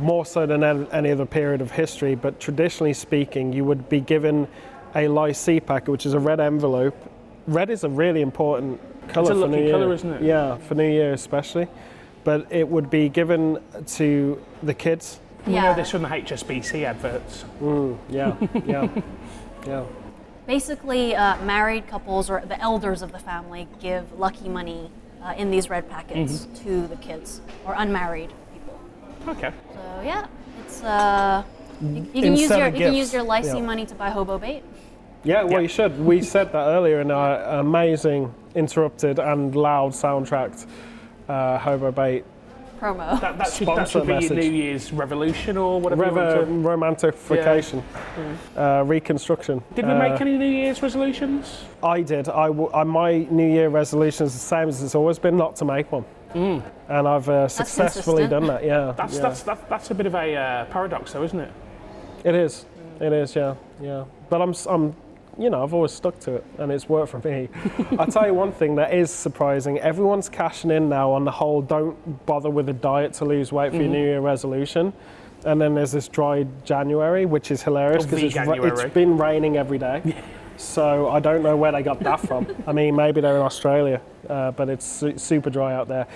[0.00, 2.14] more so than any other period of history.
[2.16, 4.48] But traditionally speaking, you would be given
[4.96, 6.96] a C packet, which is a red envelope.
[7.46, 9.72] Red is a really important color a for lucky New Year.
[9.72, 10.22] colour, isn't it?
[10.22, 11.68] Yeah, for New Year especially.
[12.24, 13.58] But it would be given
[13.96, 15.20] to the kids.
[15.46, 15.62] We Yeah.
[15.62, 17.44] know this from the HSBC adverts.
[18.10, 18.34] Yeah,
[18.66, 18.88] yeah,
[19.66, 19.84] yeah.
[20.46, 24.90] Basically, uh, married couples or the elders of the family give lucky money
[25.22, 26.54] uh, in these red packets Mm-hmm.
[26.64, 28.78] to the kids or unmarried people.
[29.28, 29.52] Okay.
[29.74, 30.26] So yeah,
[30.64, 31.42] it's uh,
[31.82, 31.88] You
[32.22, 33.60] can use Instead your you can use your lai see yeah.
[33.72, 34.62] money to buy hobo bait.
[35.24, 35.58] Yeah, well, Yeah.
[35.60, 35.98] you should.
[36.04, 40.66] We said that earlier in our amazing, interrupted, and loud soundtracked
[41.28, 42.24] uh, Hobo Bait
[42.80, 43.20] Promo.
[43.20, 44.38] That, that, should, that should be your message.
[44.38, 46.04] New Year's revolution or whatever.
[46.04, 47.82] you Rever- want to- romantification,
[48.56, 49.62] uh, reconstruction.
[49.74, 51.64] Did we Uh, make any New Year's resolutions?
[51.82, 52.28] I did.
[52.28, 55.56] I, w- I my New Year resolution is the same as it's always been, not
[55.56, 56.04] to make one.
[56.34, 56.62] And
[57.08, 58.62] I've uh, successfully done that.
[58.64, 59.22] Yeah, That's yeah.
[59.22, 61.50] that's that, that's a bit of a uh, paradox, though, isn't it?
[62.22, 62.64] It is.
[63.00, 63.34] It is.
[63.34, 64.04] Yeah, yeah.
[64.30, 64.94] But I'm, s- I'm,
[65.38, 67.48] you know, I've always stuck to it, and it's worked for me.
[67.98, 69.78] I'll tell you one thing that is surprising.
[69.78, 73.70] Everyone's cashing in now on the whole "don't bother with a diet to lose weight
[73.70, 74.92] for your New Year resolution."
[75.44, 78.34] And then there's this dry January, which is hilarious because it's,
[78.66, 80.02] it's been raining every day.
[80.56, 82.44] So I don't know where they got that from.
[82.66, 86.08] I mean, maybe they're in Australia, uh, but it's su- super dry out there.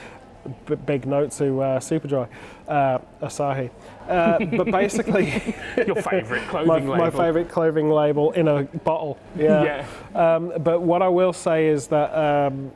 [0.67, 2.27] B- big note to uh, super dry,
[2.69, 3.71] uh, Asahi.
[4.09, 5.55] Uh, but basically,
[5.87, 7.19] Your favourite my, clothing my label.
[7.21, 9.19] favorite clothing label in a bottle.
[9.37, 9.87] Yeah.
[10.15, 10.35] Yeah.
[10.35, 12.71] Um, but what I will say is that um,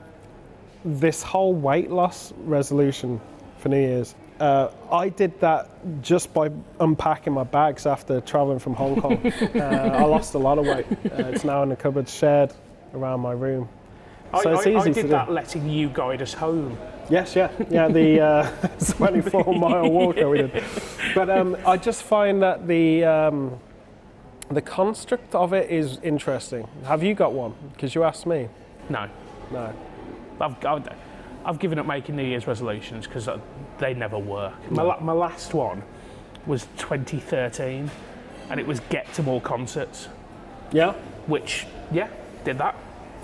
[0.84, 3.20] this whole weight loss resolution
[3.58, 5.70] for New Year's, uh, I did that
[6.02, 9.32] just by unpacking my bags after traveling from Hong Kong.
[9.54, 10.86] uh, I lost a lot of weight.
[10.90, 12.52] Uh, it's now in the cupboard shared
[12.94, 13.68] around my room.
[14.34, 16.76] I, So it's I, easy I to did that letting you guide us home.
[17.08, 18.50] Yes, yeah, yeah, the uh,
[18.96, 20.64] 24 mile walker we did.
[21.14, 23.58] But um, I just find that the um,
[24.50, 26.66] the construct of it is interesting.
[26.84, 27.54] Have you got one?
[27.72, 28.48] Because you asked me.
[28.88, 29.08] No.
[29.52, 29.72] No.
[30.40, 30.88] I've, I've,
[31.44, 33.28] I've given up making New Year's resolutions because
[33.78, 34.52] they never work.
[34.70, 35.82] My, la- my last one
[36.46, 37.90] was 2013
[38.50, 40.08] and it was get to more concerts,
[40.72, 40.92] Yeah.
[41.26, 42.08] which, yeah,
[42.44, 42.76] did that.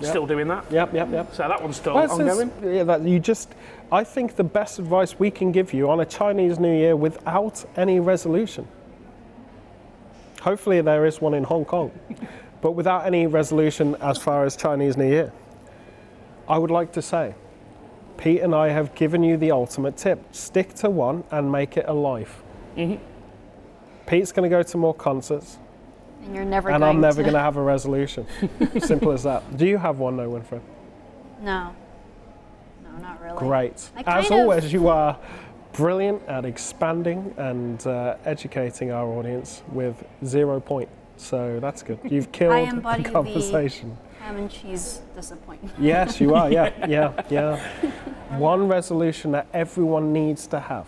[0.03, 0.09] Yeah.
[0.09, 0.65] Still doing that.
[0.71, 0.93] Yep.
[0.93, 1.11] Yep.
[1.11, 1.33] Yep.
[1.35, 2.49] So that one's still it's- ongoing.
[2.49, 3.53] it's- yeah, that you just.
[3.91, 7.63] I think the best advice we can give you on a Chinese New Year without
[7.77, 8.67] any resolution.
[10.41, 11.91] Hopefully, there is one in Hong Kong,
[12.61, 15.31] but without any resolution as far as Chinese New Year.
[16.49, 17.35] I would like to say,
[18.17, 21.85] Pete and I have given you the ultimate tip: stick to one and make it
[21.87, 22.41] a life.
[22.75, 23.01] Mm-hmm.
[24.05, 25.57] Pete's going to go to more concerts,
[26.23, 28.25] And you're never and going I'm never going to have a resolution.
[28.79, 29.57] Simple as that.
[29.57, 30.61] Do you have one, though, Winfred?
[31.41, 31.75] No.
[32.83, 33.37] No, not really.
[33.37, 33.89] Great.
[34.05, 35.17] As always, you are
[35.73, 40.89] brilliant at expanding and uh, educating our audience with zero point.
[41.17, 41.99] So that's good.
[42.09, 43.97] You've killed the the- conversation.
[44.19, 45.75] Ham and cheese disappointment.
[45.77, 46.49] Yes, you are.
[46.49, 47.59] Yeah, yeah, yeah.
[48.37, 50.87] One resolution that everyone needs to have.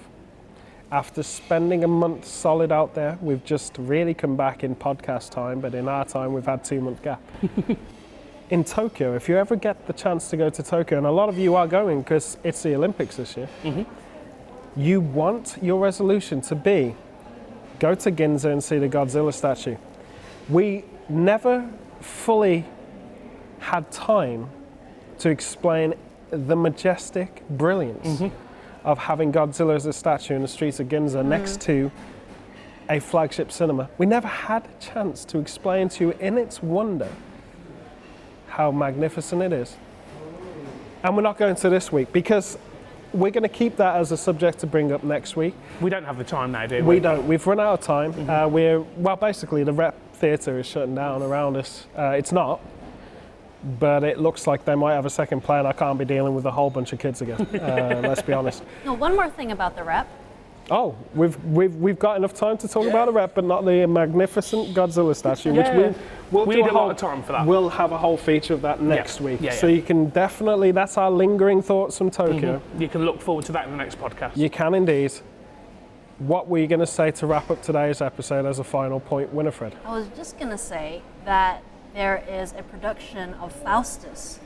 [0.92, 5.60] After spending a month solid out there, we've just really come back in podcast time,
[5.60, 7.22] but in our time, we've had two month gap.
[8.50, 11.28] in Tokyo, if you ever get the chance to go to Tokyo, and a lot
[11.28, 13.82] of you are going because it's the Olympics this year, mm-hmm.
[14.80, 16.96] you want your resolution to be
[17.80, 19.76] go to Ginza and see the Godzilla statue.
[20.48, 21.70] We never
[22.00, 22.66] fully
[23.60, 24.50] had time
[25.20, 25.96] to explain
[26.30, 28.45] the majestic brilliance mm-hmm.
[28.86, 31.92] Of having Godzilla as a statue in the streets of Ginza next to
[32.88, 33.90] a flagship cinema.
[33.98, 37.10] We never had a chance to explain to you in its wonder
[38.48, 39.76] how magnificent it is.
[41.04, 42.58] And we're not going to this week because
[43.12, 45.56] we're going to keep that as a subject to bring up next week.
[45.82, 46.82] We don't have the time now, do we?
[46.96, 47.28] We don't.
[47.28, 48.30] We've run out of time.
[48.30, 51.88] Uh, we're well, basically the rep theatre is shutting down around us.
[51.98, 52.62] Uh, it's not,
[53.80, 55.66] but it looks like they might have a second plan.
[55.66, 57.48] I can't be dealing with a whole bunch of kids again.
[57.66, 58.64] Uh, let's be honest.
[58.86, 60.08] No, one more thing about the rep.
[60.72, 63.86] Oh, we've we've we've got enough time to talk about the rep, but not the
[63.86, 65.78] magnificent Godzilla statue, which Yeah.
[65.90, 65.96] we
[66.32, 67.46] we'll We do need a whole- lot of time for that.
[67.46, 69.76] We'll have a whole feature of that next week, Yeah, so yeah.
[69.76, 70.72] you can definitely.
[70.72, 72.62] That's our lingering thoughts from Tokyo.
[72.80, 74.38] You can look forward to that in the next podcast.
[74.38, 75.14] You can indeed.
[76.18, 79.34] What were you going to say to wrap up today's episode as a final point,
[79.34, 79.76] Winifred?
[79.86, 81.62] I was just going to say that
[81.96, 84.40] there is a production of Faustus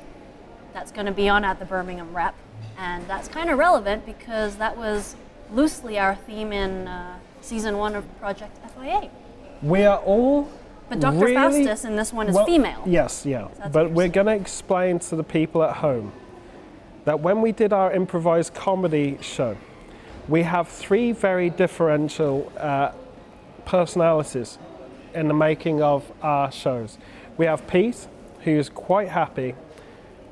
[0.71, 2.35] that's going to be on at the Birmingham Rep.
[2.77, 5.15] And that's kind of relevant because that was
[5.51, 9.09] loosely our theme in uh, season one of Project FIA.
[9.63, 10.49] We are all.
[10.89, 11.17] But Dr.
[11.17, 12.83] really- Faustus in this one is well, female.
[12.85, 13.47] Yes, yeah.
[13.71, 16.13] But we're going to explain to the people at home
[17.05, 19.57] that when we did our improvised comedy show,
[20.27, 22.91] we have three very differential uh,
[23.65, 24.59] personalities
[25.15, 26.99] in the making of our shows.
[27.39, 28.05] We have Pete,
[28.41, 29.55] who's quite happy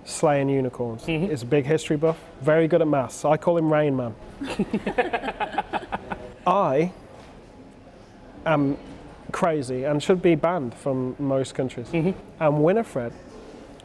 [0.03, 1.05] slaying unicorns.
[1.05, 3.24] He's a big history buff, very good at maths.
[3.24, 4.14] I call him Rain Man.
[6.45, 6.91] I
[8.45, 8.78] am
[9.32, 11.88] crazy and should be banned from most countries.
[11.93, 13.14] And Winifred,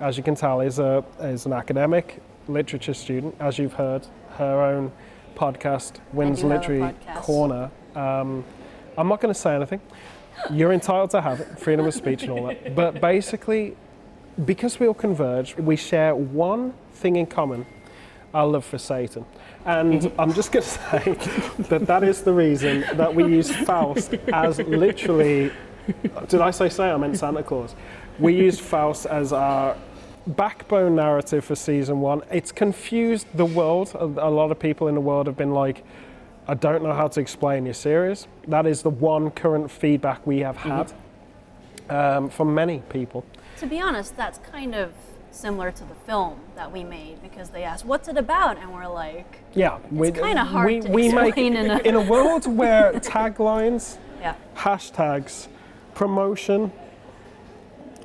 [0.01, 4.05] as you can tell, is, a, is an academic literature student, as you've heard.
[4.31, 4.91] Her own
[5.37, 7.23] podcast, Wynn's do have a Literary podcast.
[7.23, 7.71] Corner.
[7.95, 8.45] Um,
[8.99, 9.81] I'm not going to say anything.
[10.51, 12.75] You're entitled to have it, freedom of speech and all that.
[12.75, 13.77] But basically,
[14.45, 17.67] because we all converge, we share one thing in common
[18.35, 19.25] our love for Satan.
[19.65, 24.15] And I'm just going to say that that is the reason that we use Faust
[24.33, 25.53] as literally.
[26.29, 26.95] Did I say Satan?
[26.95, 27.75] I meant Santa Claus.
[28.19, 29.77] We use Faust as our
[30.27, 32.23] backbone narrative for season one.
[32.31, 33.93] It's confused the world.
[33.95, 35.85] A lot of people in the world have been like,
[36.49, 38.27] I don't know how to explain your series.
[38.49, 40.93] That is the one current feedback we have had
[41.89, 43.25] um, from many people.
[43.59, 44.93] To be honest, that's kind of
[45.31, 48.89] similar to the film that we made because they asked, "What's it about?" and we're
[48.89, 52.47] like, Yeah, It's kinda hard we, to we make explain in a- in a world
[52.47, 55.47] where taglines, "Yeah, hashtags,
[55.95, 56.71] promotion,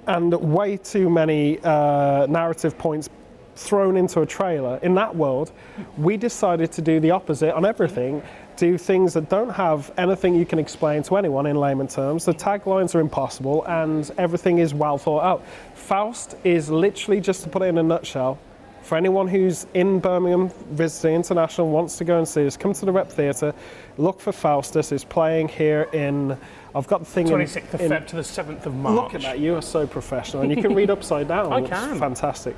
[0.05, 3.09] and way too many uh, narrative points
[3.57, 4.79] thrown into a trailer.
[4.83, 5.51] In that world,
[5.97, 8.21] we decided to do the opposite on everything.
[8.55, 12.25] Do things that don't have anything you can explain to anyone in layman terms.
[12.25, 15.43] The taglines are impossible, and everything is well thought out.
[15.75, 18.39] Faust is literally just to put it in a nutshell.
[18.81, 22.85] For anyone who's in Birmingham visiting international wants to go and see us, come to
[22.85, 23.53] the Rep Theatre.
[23.97, 24.93] Look for Faustus.
[24.93, 26.37] It's playing here in.
[26.73, 28.95] I've got the thing in- 26th of in, Feb to the 7th of March.
[28.95, 31.51] Look at that, you are so professional, and you can read upside down.
[31.53, 31.99] I can.
[31.99, 32.55] Fantastic.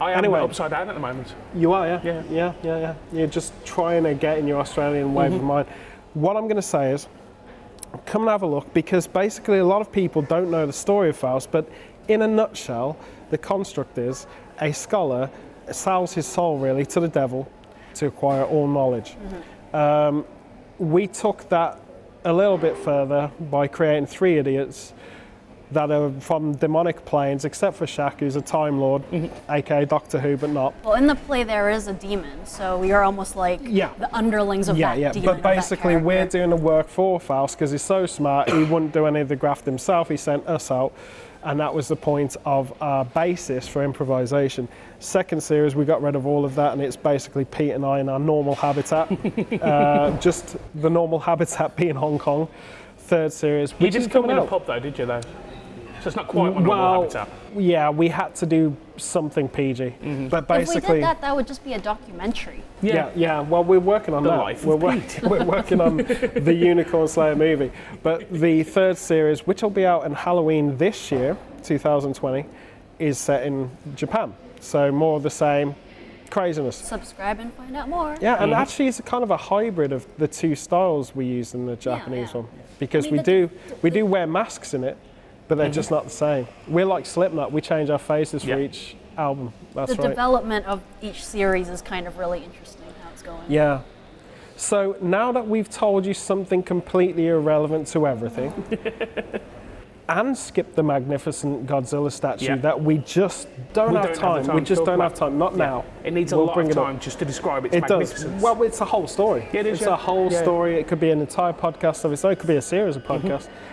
[0.00, 0.40] I am Anyway.
[0.40, 1.34] upside down at the moment.
[1.54, 2.00] You are, yeah?
[2.04, 2.22] Yeah.
[2.30, 2.94] Yeah, yeah, yeah.
[3.12, 5.40] You're just trying to get in your Australian wave Mm-hmm.
[5.40, 5.68] of mind.
[6.14, 7.08] What I'm going to say is,
[8.06, 11.08] come and have a look because basically a lot of people don't know the story
[11.10, 11.68] of Faust, but
[12.08, 12.96] in a nutshell,
[13.30, 14.26] the construct is
[14.60, 15.30] a scholar
[15.70, 17.50] sells his soul really to the devil
[17.94, 19.16] to acquire all knowledge.
[19.74, 20.24] Um,
[20.78, 21.78] we took that
[22.24, 24.92] a little bit further by creating three idiots
[25.72, 29.50] that are from demonic planes, except for Shaq, who's a Time Lord, Mm-hmm.
[29.50, 30.74] aka Doctor Who, but not.
[30.84, 33.90] well, in the play there is a demon, so we are almost like Yeah.
[33.98, 35.12] the underlings of yeah, that yeah.
[35.12, 38.48] demon." But basically, we're doing the work for Faust because he's so smart.
[38.50, 40.08] He wouldn't do any of the graft himself.
[40.08, 40.92] He sent us out,
[41.42, 44.68] and that was the point of our basis for improvisation.
[45.00, 48.00] Second series, we got rid of all of that, and it's basically Pete and I
[48.00, 49.10] in our normal habitat,
[49.62, 52.48] uh, just the normal habitat being Hong Kong.
[52.96, 54.50] Third series, You which is didn't come coming in a out.
[54.50, 55.06] pub though, did you?
[55.06, 55.20] Though,
[56.00, 57.28] so it's not quite my normal Well, habitat.
[57.56, 59.94] yeah, we had to do something PG,
[60.30, 60.94] but If we basically.
[60.96, 62.62] did that, that would just be a documentary.
[62.82, 63.40] Yeah, yeah.
[63.40, 64.36] Well, we're working on The that.
[64.38, 67.70] life we're, of wor- we're working on the Unicorn Slayer movie.
[68.02, 72.44] But the third series, which will be out in Halloween this year, 2020,
[72.98, 74.32] is set in Japan.
[74.60, 75.74] So more of the same
[76.30, 76.76] craziness.
[76.76, 78.16] Subscribe and find out more.
[78.20, 78.42] Yeah, Mm-hmm.
[78.44, 81.66] and actually, it's a kind of a hybrid of the two styles we use in
[81.66, 82.40] the Japanese yeah.
[82.42, 83.50] one, because I mean, we the- do
[83.82, 84.96] we do wear masks in it,
[85.48, 85.72] but they're Mm-hmm.
[85.74, 86.46] just not the same.
[86.68, 87.52] We're like Slipknot.
[87.52, 89.52] We change our faces for each album.
[89.74, 90.08] That's the right.
[90.10, 93.42] development of each series is kind of really interesting how it's going.
[93.48, 93.80] Yeah.
[94.56, 98.52] So now that we've told you something completely irrelevant to everything,
[100.08, 102.56] and skipped the magnificent Godzilla statue Yeah.
[102.56, 104.44] that we just don't, We have, don't have time.
[104.46, 105.36] time We just don't have time.
[105.38, 105.84] Not now.
[106.02, 106.86] It needs a We'll lot bring of it up.
[106.86, 107.90] time just to describe its It does.
[108.10, 108.42] magnificence.
[108.42, 109.46] Well, it's a whole story.
[109.52, 109.92] Yeah, it is, It's yeah.
[109.92, 110.42] a whole Yeah, yeah.
[110.42, 110.80] story.
[110.80, 112.32] It could be an entire podcast of its own.
[112.32, 113.28] It could be a series of Mm-hmm.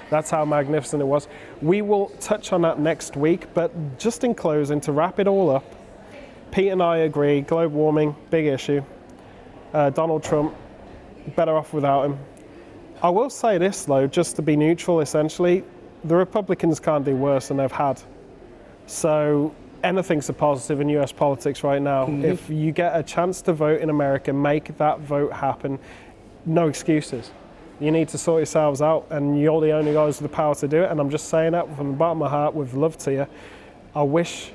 [0.10, 1.28] That's how magnificent it was.
[1.62, 3.54] We will touch on that next week.
[3.54, 5.76] But just in closing, to wrap it all up,
[6.52, 8.84] Pete and I agree global warming, big issue.
[9.74, 10.56] Uh, Donald Trump,
[11.36, 12.20] better off without him.
[13.02, 15.64] I will say this, though, just to be neutral, essentially,
[16.06, 18.02] the Republicans can't do worse than they've had.
[18.88, 19.54] So
[19.84, 22.08] anything's a positive in US politics right now.
[22.24, 25.80] If you get a chance to vote in America, make that vote happen.
[26.46, 27.32] No excuses.
[27.80, 30.68] You need to sort yourselves out, and you're the only guys with the power to
[30.68, 30.92] do it.
[30.92, 33.28] And I'm just saying that from the bottom of my heart with love to you.
[33.94, 34.52] I wish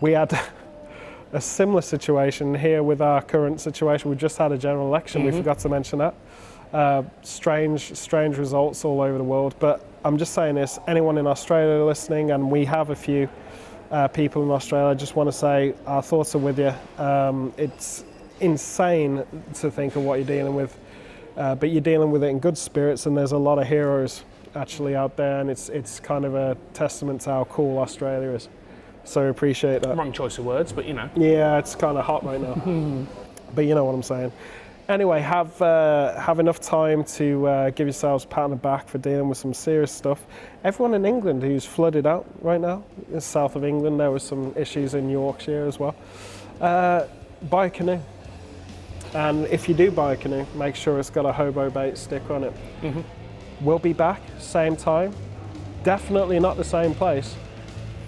[0.00, 0.38] we had
[1.32, 4.10] a similar situation here with our current situation.
[4.10, 5.24] We just had a general election.
[5.24, 6.14] We forgot to mention that.
[6.72, 9.54] Uh, strange, strange results all over the world.
[9.58, 13.28] But I'm just saying this: anyone in Australia listening, and we have a few
[13.90, 14.90] uh, people in Australia.
[14.90, 16.72] I just want to say our thoughts are with you.
[17.02, 18.04] Um, it's
[18.40, 20.76] insane to think of what you're dealing with,
[21.36, 24.24] uh, but you're dealing with it in good spirits, and there's a lot of heroes
[24.54, 28.48] actually out there, and it's it's kind of a testament to how cool Australia is.
[29.04, 29.96] So I appreciate that.
[29.96, 31.08] Wrong choice of words, but you know.
[31.14, 32.54] Yeah, it's kind of hot right now.
[33.54, 34.32] but you know what I'm saying.
[34.88, 38.88] Anyway, have uh, have enough time to uh, give yourselves a pat on the back
[38.88, 40.24] for dealing with some serious stuff.
[40.64, 42.84] Everyone in England who's flooded out right now,
[43.18, 45.94] south of England, there was some issues in Yorkshire as well.
[46.60, 47.06] Uh,
[47.50, 48.00] buy a canoe.
[49.14, 52.28] And if you do buy a canoe, make sure it's got a hobo bait stick
[52.30, 52.52] on it.
[52.82, 53.00] Mm-hmm.
[53.64, 55.14] We'll be back, same time.
[55.82, 57.34] Definitely not the same place.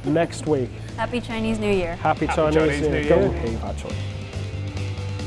[0.05, 0.71] Next week.
[0.97, 1.97] Happy Chinese New Year.
[1.97, 3.09] Happy, Happy Chinese, Chinese New New Year.
[3.09, 3.33] Go Year.
[3.33, 3.95] Hey, bad choice.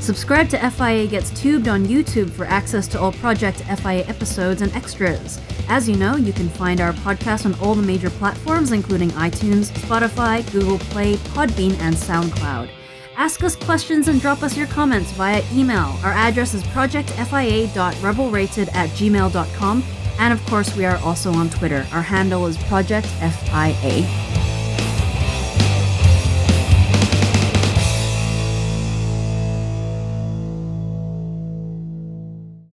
[0.02, 4.74] Subscribe to FIA Gets Tubed on YouTube for access to all Project FIA episodes and
[4.74, 5.40] extras.
[5.68, 9.70] As you know, you can find our podcast on all the major platforms, including iTunes,
[9.70, 12.68] Spotify, Google Play, Podbean, and SoundCloud.
[13.16, 15.96] Ask us questions and drop us your comments via email.
[16.02, 19.84] Our address is projectfia.rebelrated at gmail.com.
[20.18, 21.86] And of course, we are also on Twitter.
[21.92, 24.31] Our handle is Project FIA.